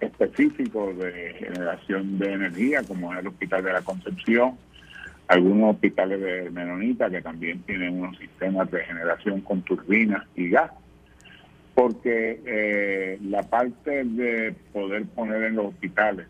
[0.00, 4.56] específico de generación de energía, como es el Hospital de la Concepción,
[5.30, 10.72] algunos hospitales de Menonita que también tienen unos sistemas de generación con turbinas y gas.
[11.72, 16.26] porque eh, la parte de poder poner en los hospitales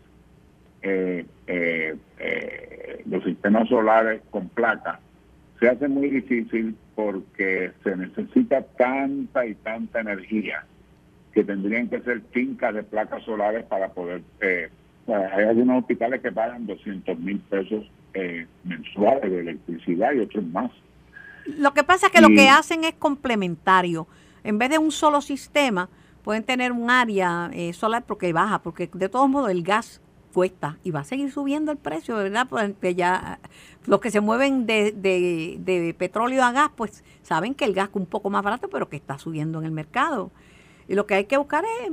[0.83, 1.95] eh, eh,
[3.09, 4.99] los sistemas solares con placa
[5.59, 10.63] se hace muy difícil porque se necesita tanta y tanta energía
[11.33, 14.21] que tendrían que ser fincas de placas solares para poder...
[14.37, 17.89] hay algunos hospitales que pagan 200 mil pesos
[18.63, 20.71] mensuales de electricidad y otros más.
[21.45, 24.07] Lo que pasa es que lo que hacen es complementario
[24.43, 25.89] en vez de un solo sistema,
[26.23, 30.01] pueden tener un área eh, solar porque baja, porque de todos modos el gas
[30.33, 32.47] cuesta y va a seguir subiendo el precio, ¿verdad?
[32.49, 33.39] Porque ya
[33.85, 37.95] los que se mueven de, de, petróleo a gas, pues saben que el gas es
[37.95, 40.31] un poco más barato, pero que está subiendo en el mercado.
[40.87, 41.91] Y lo que hay que buscar es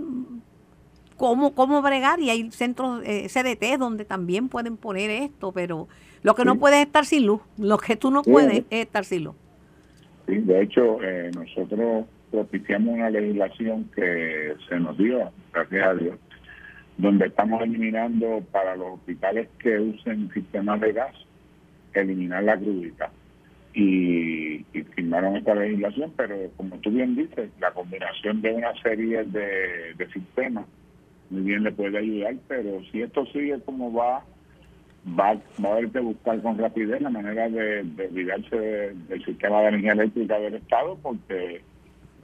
[1.17, 5.89] cómo, cómo bregar, y hay centros eh, CDT donde también pueden poner esto, pero
[6.23, 9.05] lo que no puede es estar sin luz, lo que tú no puedes es estar
[9.05, 9.35] sin luz.
[10.27, 16.19] Sí, de hecho, eh, nosotros propiciamos una legislación que se nos dio, gracias a Dios,
[16.99, 21.15] donde estamos eliminando para los hospitales que usen sistemas de gas,
[21.95, 23.11] eliminar la crudita.
[23.75, 30.09] Y, firmaron esta legislación, pero como tú bien dices, la combinación de una serie de,
[30.13, 30.67] sistemas
[31.31, 34.25] muy bien le puede ayudar, pero si esto sigue como va,
[35.19, 38.57] va, va a haber que buscar con rapidez la manera de, de olvidarse
[39.09, 41.63] del sistema de energía eléctrica del Estado, porque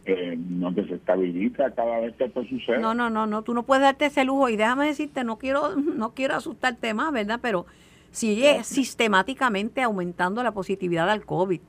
[0.06, 2.78] eh, no desestabiliza cada vez que esto sucede.
[2.78, 5.76] No, no, no, no, tú no puedes darte ese lujo y déjame decirte, no quiero,
[5.76, 7.38] no quiero asustarte más, ¿verdad?
[7.40, 7.64] Pero
[8.10, 11.60] sigue sistemáticamente aumentando la positividad al COVID.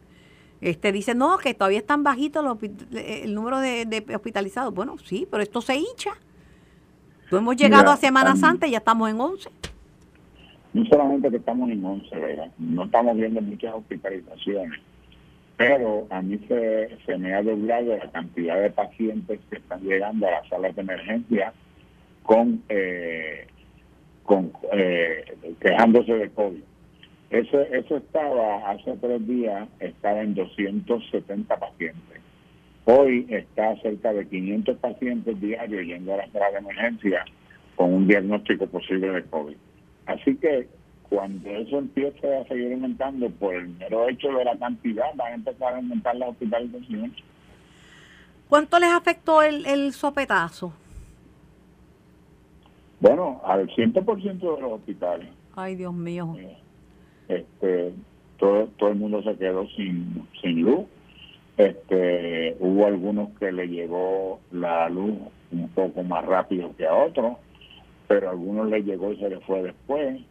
[0.60, 2.58] Este dice, no, que todavía están bajitos los,
[2.94, 4.74] el número de, hospitalizados.
[4.74, 6.12] Bueno, sí, pero esto se hincha.
[7.30, 9.50] Tú hemos llegado a Semana Santa y ya estamos en 11.
[10.76, 12.52] No solamente que estamos en 11, ¿verdad?
[12.60, 14.80] No estamos viendo muchas hospitalizaciones
[15.58, 20.28] pero a mí se, se me ha doblado la cantidad de pacientes que están llegando
[20.28, 21.54] a las salas de emergencia
[22.24, 23.48] con, eh,
[24.24, 25.24] con eh,
[25.62, 26.62] quejándose de COVID.
[27.30, 32.22] Eso, eso estaba hace tres días, estaba en 270 pacientes.
[32.86, 37.26] Hoy está cerca de 500 pacientes diarios yendo a la sala de emergencia
[37.76, 39.56] con un diagnóstico posible de COVID.
[40.06, 40.68] Así que
[41.10, 45.36] cuando eso empiece a seguir aumentando por el mero hecho de la cantidad, van a
[45.36, 47.12] empezar a aumentar las hospitalizaciones.
[48.50, 50.74] ¿Cuánto les afectó el, el sopetazo?
[53.00, 55.30] Bueno, al 100% de los hospitales.
[55.56, 56.36] Ay, Dios mío.
[56.38, 56.58] Eh,
[57.28, 57.94] este,
[58.38, 60.86] todo, todo el mundo se quedó sin, sin luz.
[61.58, 65.14] Este, hubo algunos que le llegó la luz
[65.52, 67.38] un poco más rápido que a otros,
[68.08, 70.22] pero a algunos le llegó y se le fue después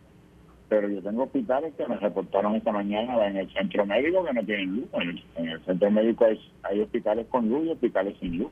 [0.69, 4.45] pero yo tengo hospitales que me reportaron esta mañana en el centro médico que no
[4.45, 4.87] tienen luz.
[5.37, 8.51] En el, centro médico hay, hospitales con luz y hospitales sin luz.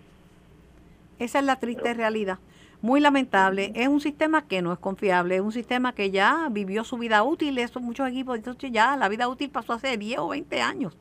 [1.19, 2.39] Esa es la triste realidad.
[2.81, 3.73] Muy lamentable.
[3.75, 5.37] Es un sistema que no es confiable.
[5.37, 7.59] Es un sistema que ya vivió su vida útil.
[7.59, 10.99] Eso muchos equipos, entonces ya la vida útil pasó hace 10 o 20 años.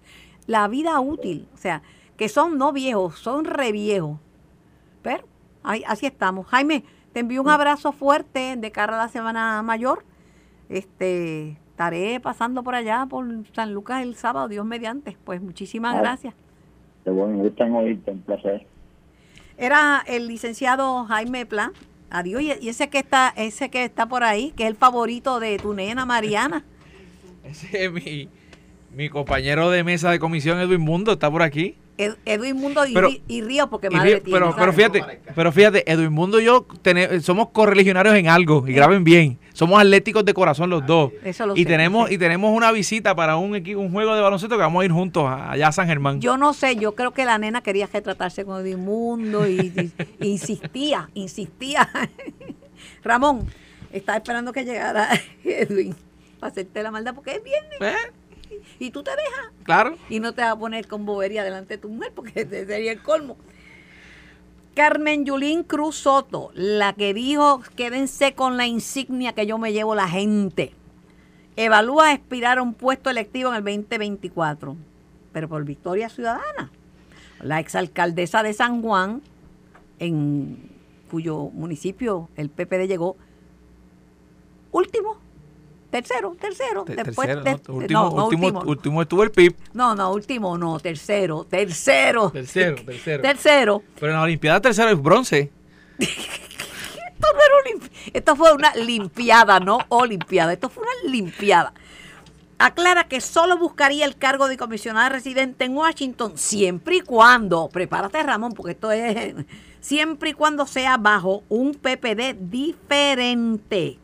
[0.47, 1.47] La vida útil.
[1.53, 1.81] O sea,
[2.17, 4.19] que son no viejos, son reviejos.
[5.01, 5.25] Pero
[5.63, 6.47] así estamos.
[6.47, 10.03] Jaime, te envío un abrazo fuerte de cara a la Semana Mayor
[10.71, 15.17] este, estaré pasando por allá, por San Lucas el sábado, Dios mediante.
[15.25, 16.33] Pues muchísimas ah, gracias.
[17.03, 18.65] Qué bueno, me gusta oírte, un placer.
[19.57, 21.71] Era el licenciado Jaime Plan.
[22.09, 25.57] Adiós, y ese que está, ese que está por ahí, que es el favorito de
[25.59, 26.63] tu nena Mariana.
[27.43, 28.27] ese es mi,
[28.93, 31.75] mi compañero de mesa de comisión, Edwin Mundo, está por aquí.
[31.97, 32.83] Edwin Mundo
[33.27, 35.03] y, Río, porque madre pero, pero fíjate,
[35.35, 36.65] pero fíjate, Edwin Mundo y yo
[37.21, 39.37] somos correligionarios en algo y graben bien.
[39.53, 41.11] Somos atléticos de corazón los dos.
[41.55, 44.81] y tenemos y tenemos una visita para un equipo, un juego de baloncesto que vamos
[44.81, 46.21] a ir juntos allá a San Germán.
[46.21, 51.09] Yo no sé, yo creo que la nena quería retratarse con Edwin Mundo y, insistía,
[51.13, 51.89] insistía.
[53.03, 53.47] Ramón,
[53.91, 55.09] estaba esperando que llegara
[55.43, 55.95] Edwin
[56.39, 57.77] para hacerte la maldad porque es viernes.
[57.81, 58.11] ¿Eh?
[58.79, 59.51] Y tú te dejas.
[59.63, 59.97] Claro.
[60.09, 63.01] Y no te vas a poner con bobería delante de tu mujer porque sería el
[63.01, 63.37] colmo.
[64.75, 69.95] Carmen Yulín Cruz Soto, la que dijo, quédense con la insignia que yo me llevo
[69.95, 70.73] la gente.
[71.57, 74.77] Evalúa aspirar a un puesto electivo en el 2024,
[75.33, 76.71] pero por victoria ciudadana.
[77.41, 79.21] La exalcaldesa de San Juan,
[79.99, 80.69] en
[81.09, 83.17] cuyo municipio el PPD llegó
[84.71, 85.17] último
[85.91, 86.85] Tercero, tercero.
[86.85, 87.29] Después,
[87.67, 89.55] último, último, último, estuvo el PIB.
[89.73, 92.31] No, no, último no, tercero, tercero.
[92.31, 93.21] Tercero, tercero.
[93.21, 93.83] tercero.
[93.99, 95.51] Pero en la Olimpiada tercero es bronce.
[95.99, 97.81] esto, no era
[98.13, 100.53] esto fue una limpiada, no olimpiada.
[100.53, 101.73] Esto fue una limpiada.
[102.57, 108.23] aclara que solo buscaría el cargo de comisionada residente en Washington siempre y cuando, prepárate
[108.23, 109.35] Ramón, porque esto es,
[109.81, 113.99] siempre y cuando sea bajo un PPD diferente.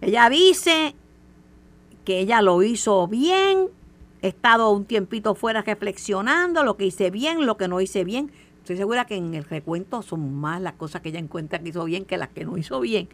[0.00, 0.94] Ella dice
[2.04, 3.68] que ella lo hizo bien,
[4.22, 8.30] he estado un tiempito fuera reflexionando lo que hice bien, lo que no hice bien.
[8.58, 11.84] Estoy segura que en el recuento son más las cosas que ella encuentra que hizo
[11.84, 13.08] bien que las que no hizo bien.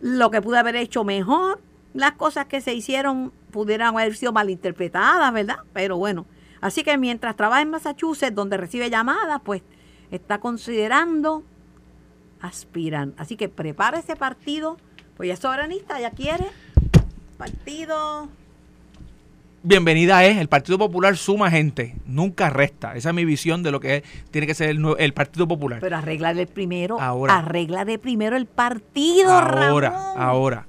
[0.00, 1.60] Lo que pude haber hecho mejor,
[1.92, 5.58] las cosas que se hicieron pudieran haber sido malinterpretadas, ¿verdad?
[5.72, 6.26] Pero bueno,
[6.60, 9.62] así que mientras trabaja en Massachusetts, donde recibe llamadas, pues
[10.10, 11.42] está considerando
[12.40, 13.08] aspirar.
[13.16, 14.76] Así que prepara ese partido,
[15.16, 16.44] pues ya es soberanista, ya quiere
[17.38, 18.28] partido.
[19.62, 22.94] Bienvenida es, el Partido Popular suma gente, nunca resta.
[22.94, 25.80] Esa es mi visión de lo que tiene que ser el, Partido Popular.
[25.80, 30.66] Pero arreglarle primero, ahora, arreglarle primero el partido, Ahora, ahora.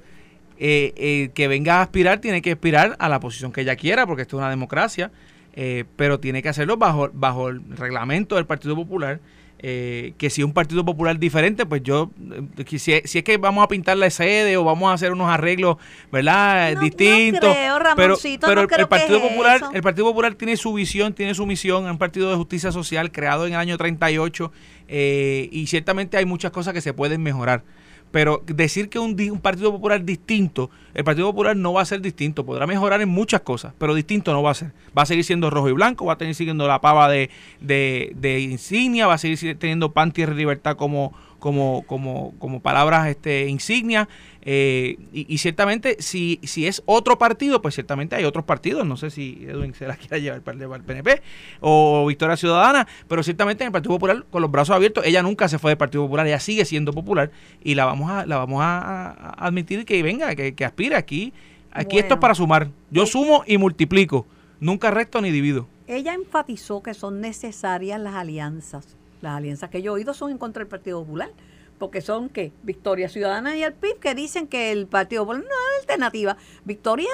[0.60, 4.08] Eh, eh, que venga a aspirar, tiene que aspirar a la posición que ella quiera,
[4.08, 5.12] porque esto es una democracia,
[5.54, 9.20] eh, pero tiene que hacerlo bajo, bajo el reglamento del Partido Popular.
[9.60, 12.12] Que si un Partido Popular diferente, pues yo,
[12.68, 15.78] si, si, es que vamos a pintar la sede o vamos a hacer unos arreglos,
[16.12, 16.80] ¿verdad?
[16.80, 17.56] Distintos.
[17.96, 21.92] pero, pero el, Partido Popular, el Partido Popular tiene su visión, tiene su misión, es
[21.92, 24.52] un partido de justicia social creado en el año 38
[24.90, 27.64] y ciertamente hay muchas cosas que se pueden mejorar.
[28.12, 32.46] Pero decir que un, Partido Popular distinto, el Partido Popular no va a ser distinto,
[32.46, 34.72] podrá mejorar en muchas cosas, pero distinto no va a ser.
[34.98, 38.14] Va a seguir siendo rojo y blanco, va a seguir siguiendo la pava de, de,
[38.16, 43.08] de insignia, va a seguir teniendo pan, tierra y libertad como, como, como, como palabras
[43.08, 44.08] este, insignias.
[44.50, 48.88] Eh, y, ciertamente, si, si es otro partido, pues ciertamente hay otros partidos.
[48.88, 51.22] No sé si Edwin se las quiera llevar para el PNP
[51.60, 55.50] o Victoria Ciudadana, pero ciertamente en el Partido Popular, con los brazos abiertos, ella nunca
[55.50, 57.30] se fue del Partido Popular, ella sigue siendo popular
[57.62, 61.34] y la vamos a, la vamos a, admitir que venga, que, que aspire aquí.
[61.72, 62.70] Aquí esto es para sumar.
[62.90, 64.26] Yo sumo y multiplico,
[64.62, 65.68] nunca resto ni divido.
[65.88, 70.38] Ella enfatizó que son necesarias las alianzas las alianzas que yo he oído son en
[70.38, 71.30] contra del Partido Popular
[71.78, 75.50] porque son que Victoria Ciudadana y el PIB que dicen que el Partido Popular no
[75.50, 76.38] es alternativa.
[76.66, 77.10] Victoria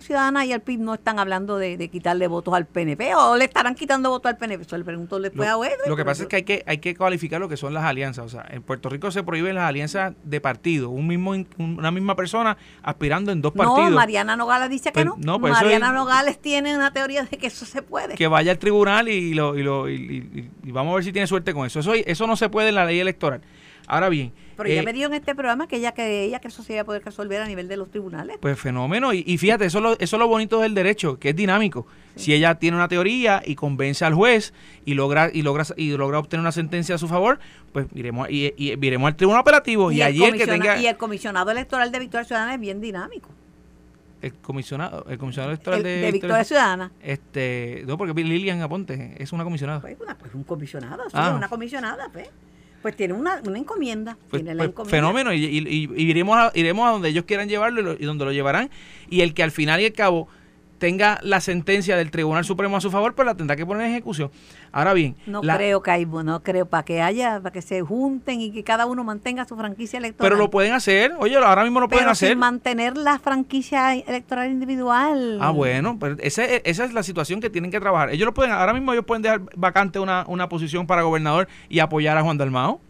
[0.00, 3.74] Ciudadana y el PIB no están hablando de, quitarle votos al PNP o le estarán
[3.74, 4.62] quitando votos al PNP.
[4.62, 6.94] Eso le pregunto después lo, a Lo que pasa es que hay que hay que
[6.94, 8.26] cualificar lo que son las alianzas.
[8.26, 10.90] O sea, en Puerto Rico se prohíben las alianzas de partido.
[10.90, 13.90] Un mismo una misma persma aspirando en dos partidos.
[13.90, 15.40] No, Mariana Nogales dice que pues no.
[15.40, 18.14] Pues Mariana Nogales tiene una teoría de que eso se puede.
[18.14, 21.54] Que vaya al tribunal y lo, y, lo, y, vamos a ver si tiene suerte
[21.54, 21.80] con eso.
[21.80, 23.40] Eso eso no se puede en la ley electoral.
[23.88, 24.32] Ahora bien.
[24.56, 26.74] Pero ella eh, me dijo en este programa que ella que ella que eso se
[26.74, 28.36] iba a poder resolver a nivel de los tribunales.
[28.40, 29.12] Pues fenómeno.
[29.12, 31.86] Y, fíjate, eso es, lo, eso es lo bonito del derecho, que es dinámico.
[32.16, 34.52] Si ella tiene una teoría y convence al juez
[34.84, 37.38] y logra y logra y logra obtener una sentencia a su favor,
[37.72, 41.50] pues iremos y, iremos al tribunal operativo y, allí el que tenga y el comisionado
[41.50, 43.30] electoral de Victoria Ciudadana es bien dinámico
[44.20, 49.44] el comisionado el comisionado electoral de, Victoria Ciudadana este no porque Lilian Aponte es una
[49.44, 51.34] comisionada pues, una, pues un comisionado sí, ah.
[51.36, 52.28] una comisionada pues
[52.82, 54.16] pues tiene una, una encomienda.
[54.30, 54.96] Pues, tiene la pues, encomienda.
[54.96, 58.70] Fenómeno, y, iremos, a, iremos a donde ellos quieran llevarlo y, donde lo llevarán.
[59.10, 60.28] Y el que al final y al cabo
[60.78, 63.92] tenga la sentencia del Tribunal Supremo a su favor, pues la tendrá que poner en
[63.92, 64.30] ejecución.
[64.72, 68.50] Ahora bien, no creo, Caibo, no creo, para que haya, para que se junten y
[68.50, 70.30] que cada uno mantenga su franquicia electoral.
[70.30, 72.30] Pero lo pueden hacer, oye, ahora mismo lo pueden pero hacer.
[72.30, 75.38] Sin mantener la franquicia electoral individual.
[75.40, 78.10] Ah, bueno, pues esa, esa es la situación que tienen que trabajar.
[78.10, 81.80] Ellos lo pueden, ahora mismo ellos pueden dejar vacante una, una posición para gobernador y
[81.80, 82.80] apoyar a Juan Dalmao.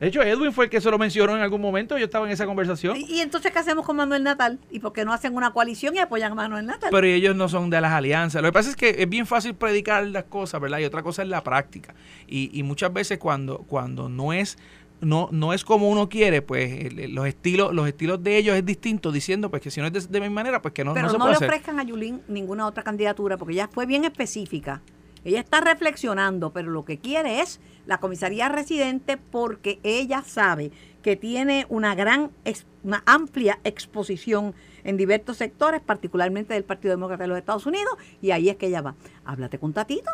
[0.00, 2.32] De hecho, Edwin fue el que se lo mencionó en algún momento, yo estaba en
[2.32, 2.96] esa conversación.
[2.96, 4.58] ¿Y, entonces qué hacemos con Manuel Natal?
[4.70, 6.90] ¿Y por qué no hacen una coalición y apoyan a Manuel Natal?
[6.92, 8.42] Pero ellos no son de las alianzas.
[8.42, 10.80] Lo que pasa es que es bien fácil predicar las cosas, ¿verdad?
[10.80, 11.94] Y otra cosa es la práctica.
[12.26, 14.58] Y, muchas veces cuando, cuando no es
[15.00, 19.12] no, no es como uno quiere, pues los estilos los estilos de ellos es distinto,
[19.12, 21.18] diciendo pues que si no es de, mi manera, pues que no, Pero no se
[21.18, 24.82] no le ofrezcan a Yulín ninguna otra candidatura, porque ya fue bien específica.
[25.26, 30.70] Ella está reflexionando, pero lo que quiere es la comisaría residente porque ella sabe
[31.02, 32.30] que tiene una gran,
[32.84, 38.30] una amplia exposición en diversos sectores, particularmente del Partido Demócrata de los Estados Unidos, y
[38.30, 38.94] ahí es que ella va.
[39.24, 40.12] Háblate con Tatito.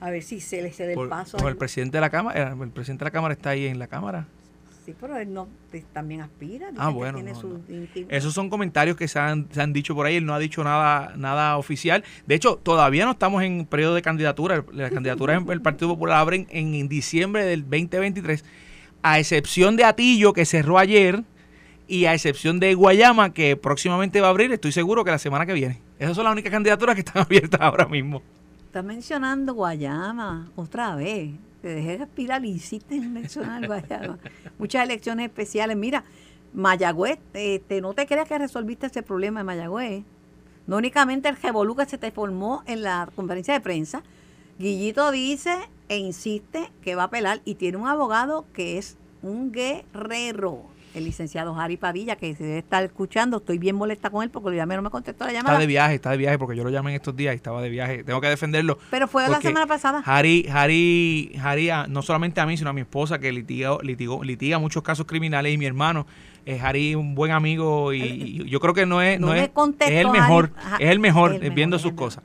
[0.00, 1.36] A ver si se le cede el paso.
[1.46, 4.26] el presidente de la Cámara, el presidente de la Cámara está ahí en la Cámara.
[4.84, 5.48] Sí, pero él no
[5.94, 6.68] también aspira.
[6.76, 7.18] Ah, bueno.
[8.10, 10.16] Esos son comentarios que se han, se han, dicho por ahí.
[10.16, 12.04] Él no ha dicho nada nada oficial.
[12.26, 14.62] De hecho, todavía no estamos en periodo de candidatura.
[14.72, 18.44] Las candidaturas el Partido Popular abren en, diciembre del 2023,
[19.02, 21.24] a excepción de Atillo, que cerró ayer,
[21.88, 25.46] y a excepción de Guayama, que próximamente va a abrir, estoy seguro que la semana
[25.46, 25.80] que viene.
[25.98, 28.22] Esas son las únicas candidaturas que están abiertas ahora mismo.
[28.66, 31.30] Está mencionando Guayama otra vez
[31.64, 34.18] te dejé respirar y hiciste mencionar Guayama.
[34.58, 35.78] Muchas elecciones especiales.
[35.78, 36.04] Mira,
[36.52, 40.04] Mayagüez, este, no te creas que resolviste ese problema de Mayagüez.
[40.66, 44.02] No únicamente el revolú que se te formó en la conferencia de prensa.
[44.58, 45.56] Guillito dice
[45.88, 50.64] e insiste que va a apelar y tiene un abogado que es un guerrero
[50.94, 53.38] el licenciado Harry Padilla, que se debe estar escuchando.
[53.38, 55.54] Estoy bien molesta con él porque lo llamé, no me contestó la llamada.
[55.54, 57.60] Está de viaje, está de viaje porque yo lo llamé en estos días y estaba
[57.60, 58.04] de viaje.
[58.04, 58.78] Tengo que defenderlo.
[58.90, 60.02] Pero fue la semana pasada.
[60.06, 64.82] Harry, Harry, Harry, no solamente a mí, sino a mi esposa, que litiga, litiga muchos
[64.82, 66.06] casos criminales y mi hermano.
[66.46, 70.10] es Harry un buen amigo y, yo creo que no es, no, es, es el
[70.10, 72.22] mejor, es el mejor, viendo sus cosas.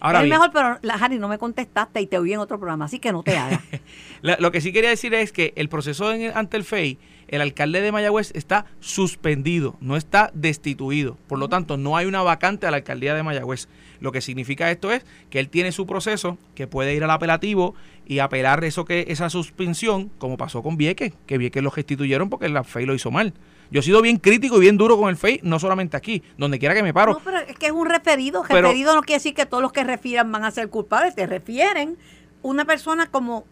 [0.00, 2.84] Ahora es mejor, pero la, Harry no me contestaste y te oí en otro programa,
[2.84, 3.60] así que no te hagas.
[4.22, 7.92] lo que sí quería decir es que el proceso ante el FEI el alcalde de
[7.92, 11.16] Mayagüez está suspendido, no está destituido.
[11.26, 13.68] Por lo tanto, no hay una vacante a la alcaldía de Mayagüez.
[14.00, 17.74] Lo que significa esto es que él tiene su proceso, que puede ir al apelativo
[18.06, 22.48] y apelar eso que esa suspensión, como pasó con Vieques, que Vieques lo restituyeron porque
[22.48, 23.34] la FEI lo hizo mal.
[23.70, 26.58] Yo he sido bien crítico y bien duro con el FEI, no solamente aquí, donde
[26.58, 27.14] quiera que me paro.
[27.14, 28.42] No, pero es que es un referido.
[28.42, 31.14] Referido no quiere decir que todos los que refieran van a ser culpables.
[31.14, 31.96] Te refieren
[32.42, 33.44] una persona como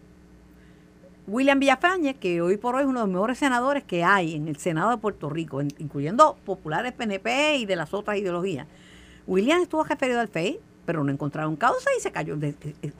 [1.26, 4.46] William Villafañez, que hoy por hoy es uno de los mejores senadores que hay en
[4.46, 8.66] el Senado de Puerto Rico, incluyendo populares PNP y de las otras ideologías.
[9.26, 12.36] William estuvo referido al FEI, pero no encontraron causa y se cayó.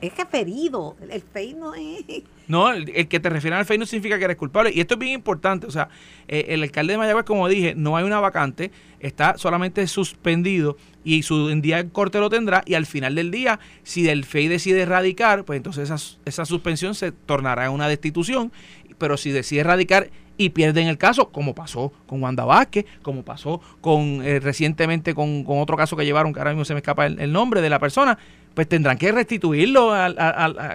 [0.01, 0.95] Es referido.
[1.01, 2.23] El FEI no es.
[2.47, 4.71] No, el, que te refieran al FEI no significa que eres culpable.
[4.73, 5.67] Y esto es bien importante.
[5.67, 5.89] O sea,
[6.27, 11.23] eh, el alcalde de Mayagüez, como dije, no hay una vacante, está solamente suspendido y
[11.23, 14.81] su día en corte lo tendrá y al final del día, si el FEI decide
[14.81, 18.51] erradicar, pues entonces esa, esa suspensión se tornará en una destitución,
[18.97, 23.61] pero si decide erradicar y pierden el caso, como pasó con Wanda Vázquez, como pasó
[23.81, 27.31] con eh, recientemente con, otro caso que llevaron, que ahora mismo se me escapa el,
[27.31, 28.17] nombre de la persona,
[28.53, 29.93] pues tendrán que restituirlo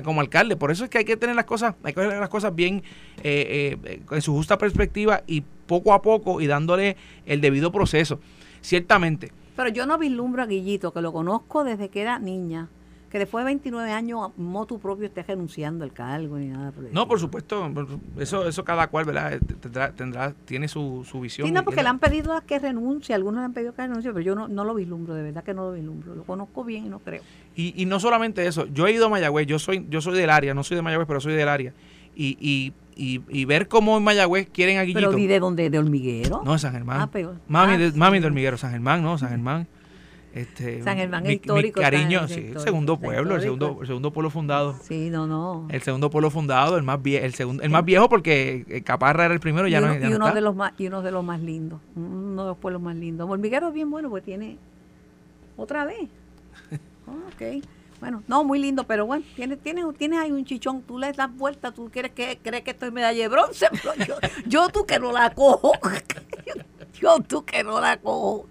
[0.05, 0.57] como alcalde.
[0.57, 2.83] Por eso es que hay que tener las cosas, hay que tener las cosas bien
[3.23, 6.97] eh, eh, en su justa perspectiva y poco a poco y dándole
[7.27, 8.21] el debido proceso.
[8.61, 12.71] Ciertamente, pero yo no vislumbro a Guillito, que lo conozco desde que era niña,
[13.11, 16.71] que después de 29 años motu propio esté renunciando al cargo ni nada.
[16.71, 17.71] Por no, por supuesto,
[18.19, 19.41] eso eso cada cual, ¿verdad?
[19.61, 21.49] Tendrá, tendrá tiene su, su visión.
[21.49, 24.13] Sí, no, porque le han pedido a que renuncie, algunos le han pedido que renuncie,
[24.13, 26.15] pero yo no, no lo vislumbro, de verdad que no lo vislumbro.
[26.15, 27.23] Lo conozco bien y no creo.
[27.57, 30.31] Y, y no solamente eso, yo he ido a Mayagüez, yo soy, yo soy del
[30.31, 31.75] área, no soy de Mayagüez, pero soy del área.
[32.15, 35.09] Y, y y, ver cómo en Mayagüez quieren a Guillito.
[35.09, 35.71] ¿Pero ni de dónde?
[35.71, 36.43] ¿De Hormiguero?
[36.45, 37.01] No, de San Germán.
[37.01, 37.37] Ah, peor.
[37.49, 39.17] Mami, de, ah, mami de Hormiguero, San Germán, ¿no?
[39.17, 39.67] San Germán.
[40.33, 41.81] Este, San Germán es histórico.
[41.81, 44.77] Mi cariño, sí, el segundo pueblo, el segundo, el segundo pueblo fundado.
[44.83, 45.67] Sí, no, no.
[45.71, 49.25] El segundo pueblo fundado, el más viejo, el segundo, el más viejo porque eh, Caparra
[49.25, 51.41] era el primero, ya no, y uno de los más y uno de los más
[51.41, 53.29] lindos, uno de los pueblos más lindos.
[53.29, 54.57] Hormiguero es bien bueno porque tiene
[55.57, 56.09] otra vez.
[57.07, 57.65] ok.
[57.99, 61.37] Bueno, no, muy lindo, pero bueno, tienes, tienes, tienes ahí un chichón, tú le das
[61.37, 63.67] vuelta, tú quieres que crees que estoy medalla de bronce,
[64.07, 64.15] yo,
[64.47, 65.73] yo tú que no la cojo.
[66.93, 68.49] yo tú que no la cojo.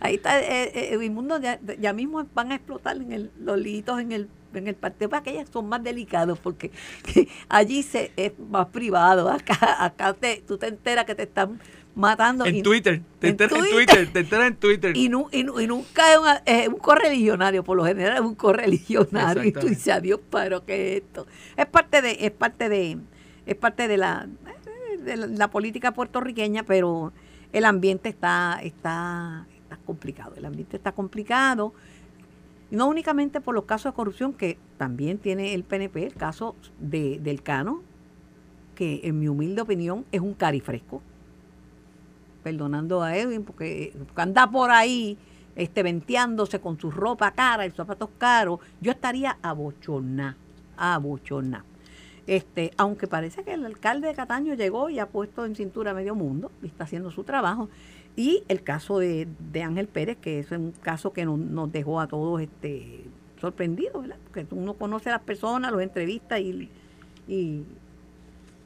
[0.00, 3.58] Ahí está eh, eh, el mundo, ya, ya, mismo van a explotar en el, los
[3.58, 6.70] litos en el en el partido para aquellas son más delicados porque
[7.48, 11.58] allí se es más privado acá acá te, tú te enteras que te están
[11.94, 12.44] matando.
[12.46, 14.96] En Twitter, te enteras en Twitter, te enteras en Twitter.
[14.96, 19.44] Y, y, nunca es, un correligionario, por lo general es un correligionario.
[19.44, 21.26] Y tú dices, adiós, pero ¿qué es esto?
[21.56, 22.98] Es parte de, es parte de,
[23.46, 24.28] es parte de la,
[25.00, 27.12] de la, política puertorriqueña, pero
[27.52, 30.34] el ambiente está, está, está complicado.
[30.36, 31.72] El ambiente está complicado.
[32.70, 37.18] No únicamente por los casos de corrupción que también tiene el PNP, el caso de,
[37.20, 37.82] del Cano,
[38.74, 41.02] que en mi humilde opinión es un carifresco
[42.42, 45.16] perdonando a Edwin, porque, anda por ahí
[45.54, 50.36] este, venteándose con su ropa cara y zapatos caros, yo estaría abochona,
[50.76, 51.64] abochona.
[52.26, 55.94] Este, aunque parece que el alcalde de Cataño llegó y ha puesto en cintura a
[55.94, 57.68] medio mundo y está haciendo su trabajo.
[58.14, 59.26] Y el caso de,
[59.62, 63.04] Ángel Pérez, que es un caso que nos, dejó a todos este,
[63.40, 64.18] sorprendidos, ¿verdad?
[64.24, 66.68] Porque uno conoce a las personas, los entrevista y,
[67.26, 67.64] y,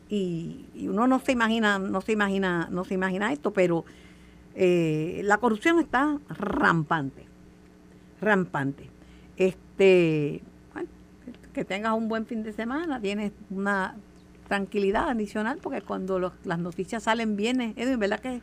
[0.09, 3.85] y, uno no se imagina, no se imagina, no se imagina esto, pero
[4.55, 7.25] eh, la corrupción está rampante,
[8.21, 8.91] rampante.
[9.37, 10.43] Este,
[11.57, 13.95] que tengas un buen fin de semana, tienes una
[14.47, 18.43] tranquilidad adicional, porque cuando las noticias salen bien, es verdad que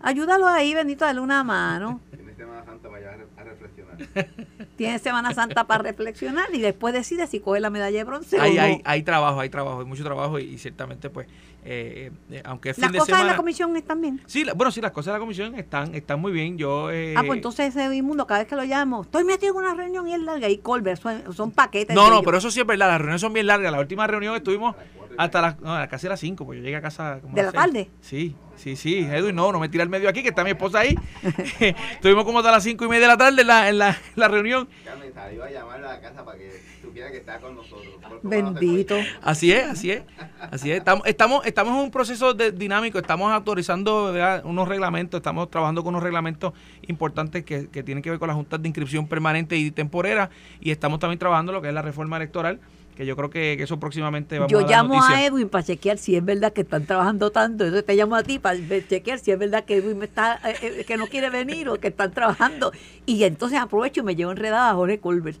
[0.00, 2.00] ayúdalo ahí, bendito, dale una mano.
[2.38, 3.98] Semana Santa vaya a reflexionar.
[4.82, 8.52] Tiene Semana Santa para reflexionar y después decide si coge la medalla de bronce hay,
[8.52, 8.62] o no.
[8.62, 11.26] hay, hay trabajo, hay trabajo, hay mucho trabajo y, ciertamente pues,
[11.64, 14.20] eh, eh, aunque es fin las de cosas de la comisión están bien.
[14.26, 16.58] Sí, bueno, sí, las cosas de la comisión están, están muy bien.
[16.58, 19.58] Yo, eh, ah, pues entonces ese inmundo, cada vez que lo llamo, estoy metido en
[19.58, 21.94] una reunión y es larga y Colbert, son, son paquetes.
[21.94, 23.70] No, no, pero eso sí es verdad, las reuniones son bien largas.
[23.70, 24.74] La última reunión estuvimos
[25.18, 27.18] Hasta las, no, casi a las 5, porque yo llegué a casa.
[27.20, 27.90] Como ¿De la tarde?
[28.00, 28.98] Sí, sí, sí.
[28.98, 30.96] Edwin, no, no me tira el medio aquí, que está mi esposa ahí.
[31.92, 34.28] Estuvimos como hasta las 5 y media de la tarde en la, en la, la
[34.28, 34.68] reunión.
[34.84, 36.50] Carmen salió a llamar a la casa para que
[36.80, 37.94] supiera que está con nosotros.
[38.22, 38.96] Bendito.
[39.22, 40.02] Así es, así es.
[40.40, 40.78] Así es.
[40.78, 44.12] Estamos, estamos, estamos en un proceso de, dinámico, estamos autorizando
[44.44, 46.52] unos reglamentos, estamos trabajando con unos reglamentos
[46.82, 50.70] importantes que, que tienen que ver con las juntas de inscripción permanente y temporera y
[50.70, 52.60] estamos también trabajando lo que es la reforma electoral
[52.96, 55.98] que yo creo que, eso próximamente vamos yo a Yo llamo a Edwin para chequear
[55.98, 57.64] si es verdad que están trabajando tanto.
[57.64, 60.56] Entonces te llamo a ti para chequear si es verdad que Edwin me está, eh,
[60.62, 62.72] eh, que no quiere venir o que están trabajando.
[63.06, 65.38] Y entonces aprovecho y me llevo enredada a Jorge Colbert.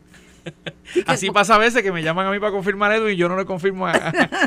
[1.06, 3.36] Así pasa a veces que me llaman a mí para confirmar Edwin y yo no
[3.36, 3.92] le confirmo a,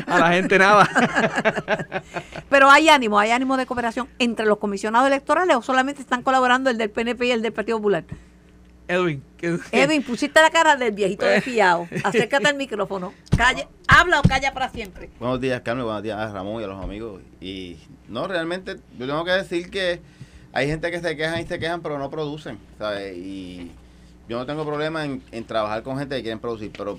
[0.06, 0.88] la gente nada.
[2.50, 6.70] Pero hay ánimo, hay ánimo de cooperación entre los comisionados electorales o solamente están colaborando
[6.70, 8.04] el del PNP y el del Partido Popular.
[8.88, 9.22] Edwin.
[9.72, 11.88] Edwin, pusiste la cara del viejito de fiado.
[12.04, 13.12] Acércate al micrófono.
[13.36, 15.10] Calle, habla o calla para siempre.
[15.18, 15.84] Buenos días, Carmen.
[15.84, 17.20] Buenos días, Ramón y a los amigos.
[17.40, 17.78] Y
[18.08, 20.00] no, realmente, yo tengo que decir que
[20.52, 22.58] hay gente que se quejan y se quejan, pero no producen.
[22.78, 23.16] ¿sabes?
[23.16, 23.72] Y
[24.28, 26.96] yo no tengo problema en, trabajar con gente que quieren producir, pero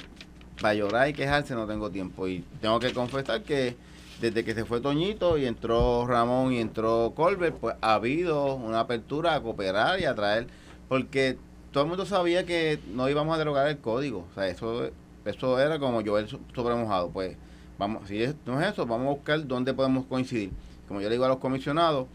[0.62, 2.28] para llorar y quejarse no tengo tiempo.
[2.28, 3.76] Y tengo que confesar que
[4.20, 8.82] desde que se fue Toñito y entró Ramón y entró Colbert, pues ha habido una
[8.82, 10.48] apertura a cooperar y a traer,
[10.90, 11.38] porque
[11.78, 14.26] todo el mundo sabía que no íbamos a derogar el código.
[14.32, 14.90] O sea, eso,
[15.26, 17.12] eso era como yo el sobremojado.
[17.12, 17.38] Pues,
[17.78, 18.18] vamos, si
[18.48, 20.50] no es eso, vamos a buscar dónde podemos coincidir.
[20.88, 22.08] Como yo le digo a los comisionados,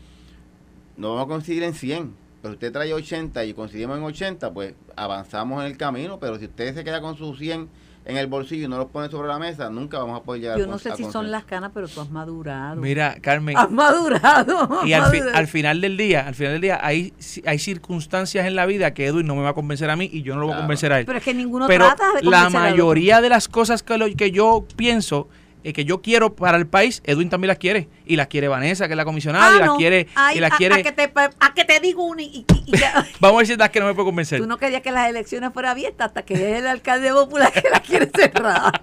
[0.96, 4.74] no vamos a coincidir en 100, pero usted trae 80 y coincidimos en 80, pues
[4.96, 7.68] avanzamos en el camino, pero si usted se queda con sus 100
[8.04, 10.58] en el bolsillo y no los pone sobre la mesa, nunca vamos a poder llegar
[10.58, 12.76] Yo no sé si son las canas, pero tú has madurado.
[12.76, 13.56] Mira, Carmen.
[13.56, 14.80] Has madurado.
[14.84, 17.12] Y al, final del día, al final del día, hay,
[17.46, 20.22] hay circunstancias en la vida que Edwin no me va a convencer a mí y
[20.22, 21.06] yo no lo voy a convencer a él.
[21.06, 24.64] Pero es que ninguno trata de la mayoría de las cosas que, lo, que yo
[24.76, 25.28] pienso
[25.64, 27.88] eh, que yo quiero para el país, Edwin también las quiere.
[28.06, 30.08] Y las quiere Vanessa, que es la comisionada, y las quiere.
[30.34, 30.74] y las quiere...
[30.76, 32.44] A, que te, a que te digo una y,
[33.20, 34.40] Vamos a decir las que no me puedo convencer.
[34.40, 37.68] Tú no querías que las elecciones fueran abiertas hasta que es el alcalde popular que
[37.70, 38.82] las quiere cerrar.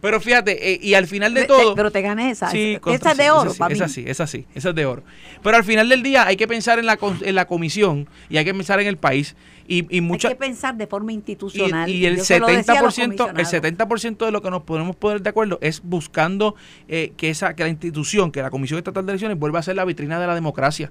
[0.00, 1.74] Pero fíjate, eh, y al final de todo.
[1.74, 2.50] pero te gané esa.
[2.50, 5.02] esa es de oro, esa, sí, esa esa sí, esa es de oro.
[5.42, 8.44] Pero al final del día hay que pensar en la, en la comisión y hay
[8.44, 9.36] que pensar en el país.
[9.68, 11.88] Y, y Hay que pensar de forma institucional.
[11.88, 16.56] Y, el, 70%, el 70% de lo que nos podemos poner de acuerdo es buscando
[16.88, 19.76] eh, que, esa, que la institución, que la Comisión Estatal de Elecciones vuelva a ser
[19.76, 20.90] la vitrina de la democracia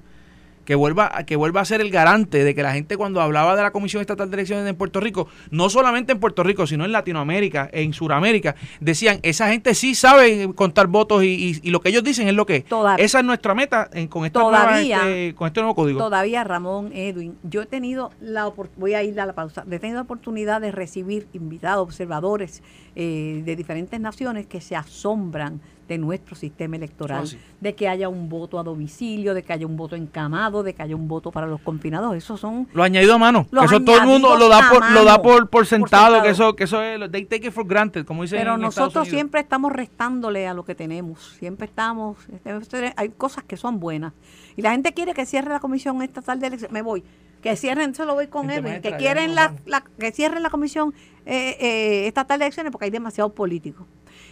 [0.66, 3.64] que vuelva, que vuelva a ser el garante de que la gente cuando hablaba de
[3.64, 6.91] la Comisión Estatal de Elecciones en Puerto Rico, no solamente en Puerto Rico, sino en
[6.91, 12.28] Latinoamérica, en Sudamérica, decían, esa gente sí sabe contar votos y, lo que ellos dicen
[12.28, 12.66] es lo que es.
[12.97, 14.39] Esa es nuestra meta en, con, esta
[14.80, 15.99] este, con este nuevo código.
[15.99, 19.97] Todavía, Ramón, Edwin, yo he tenido la voy a ir a la pausa, he tenido
[19.97, 22.64] la oportunidad de recibir invitados, observadores
[22.95, 27.28] eh, de diferentes naciones que se asombran de nuestro sistema electoral,
[27.60, 30.84] de que haya un voto a domicilio, de que haya un voto encamado, de que
[30.84, 32.16] haya un voto para los confinados.
[32.16, 33.48] Eso son lo añadido a mano.
[33.64, 36.66] Eso todo el mundo lo da por lo da por, por, sentado, que eso que
[36.66, 40.54] eso es they take it for granted, como dicen Pero nosotros siempre estamos restándole a
[40.54, 41.36] lo que tenemos.
[41.40, 44.14] Siempre estamos este, hay cosas que son buenas.
[44.56, 46.72] Y la gente quiere que cierre la comisión estatal de elecciones.
[46.72, 47.04] Me voy
[47.42, 49.56] que cierren, lo voy con Edwin, que quieren la,
[49.98, 50.94] que cierren la comisión
[51.26, 53.88] eh, eh, estatal de elecciones porque hay demasiados políticos.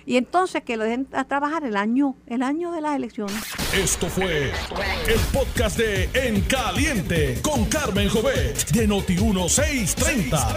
[0.07, 3.35] Y entonces que lo dejen a trabajar el año, el año de las elecciones.
[3.75, 4.53] Esto fue
[5.05, 10.55] el podcast de En Caliente con Carmen Jovet de Noti 1630.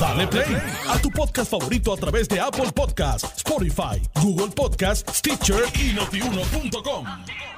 [0.00, 0.56] Dale play
[0.88, 7.57] a tu podcast favorito a través de Apple Podcasts, Spotify, Google Podcasts, Stitcher y notiuno.com.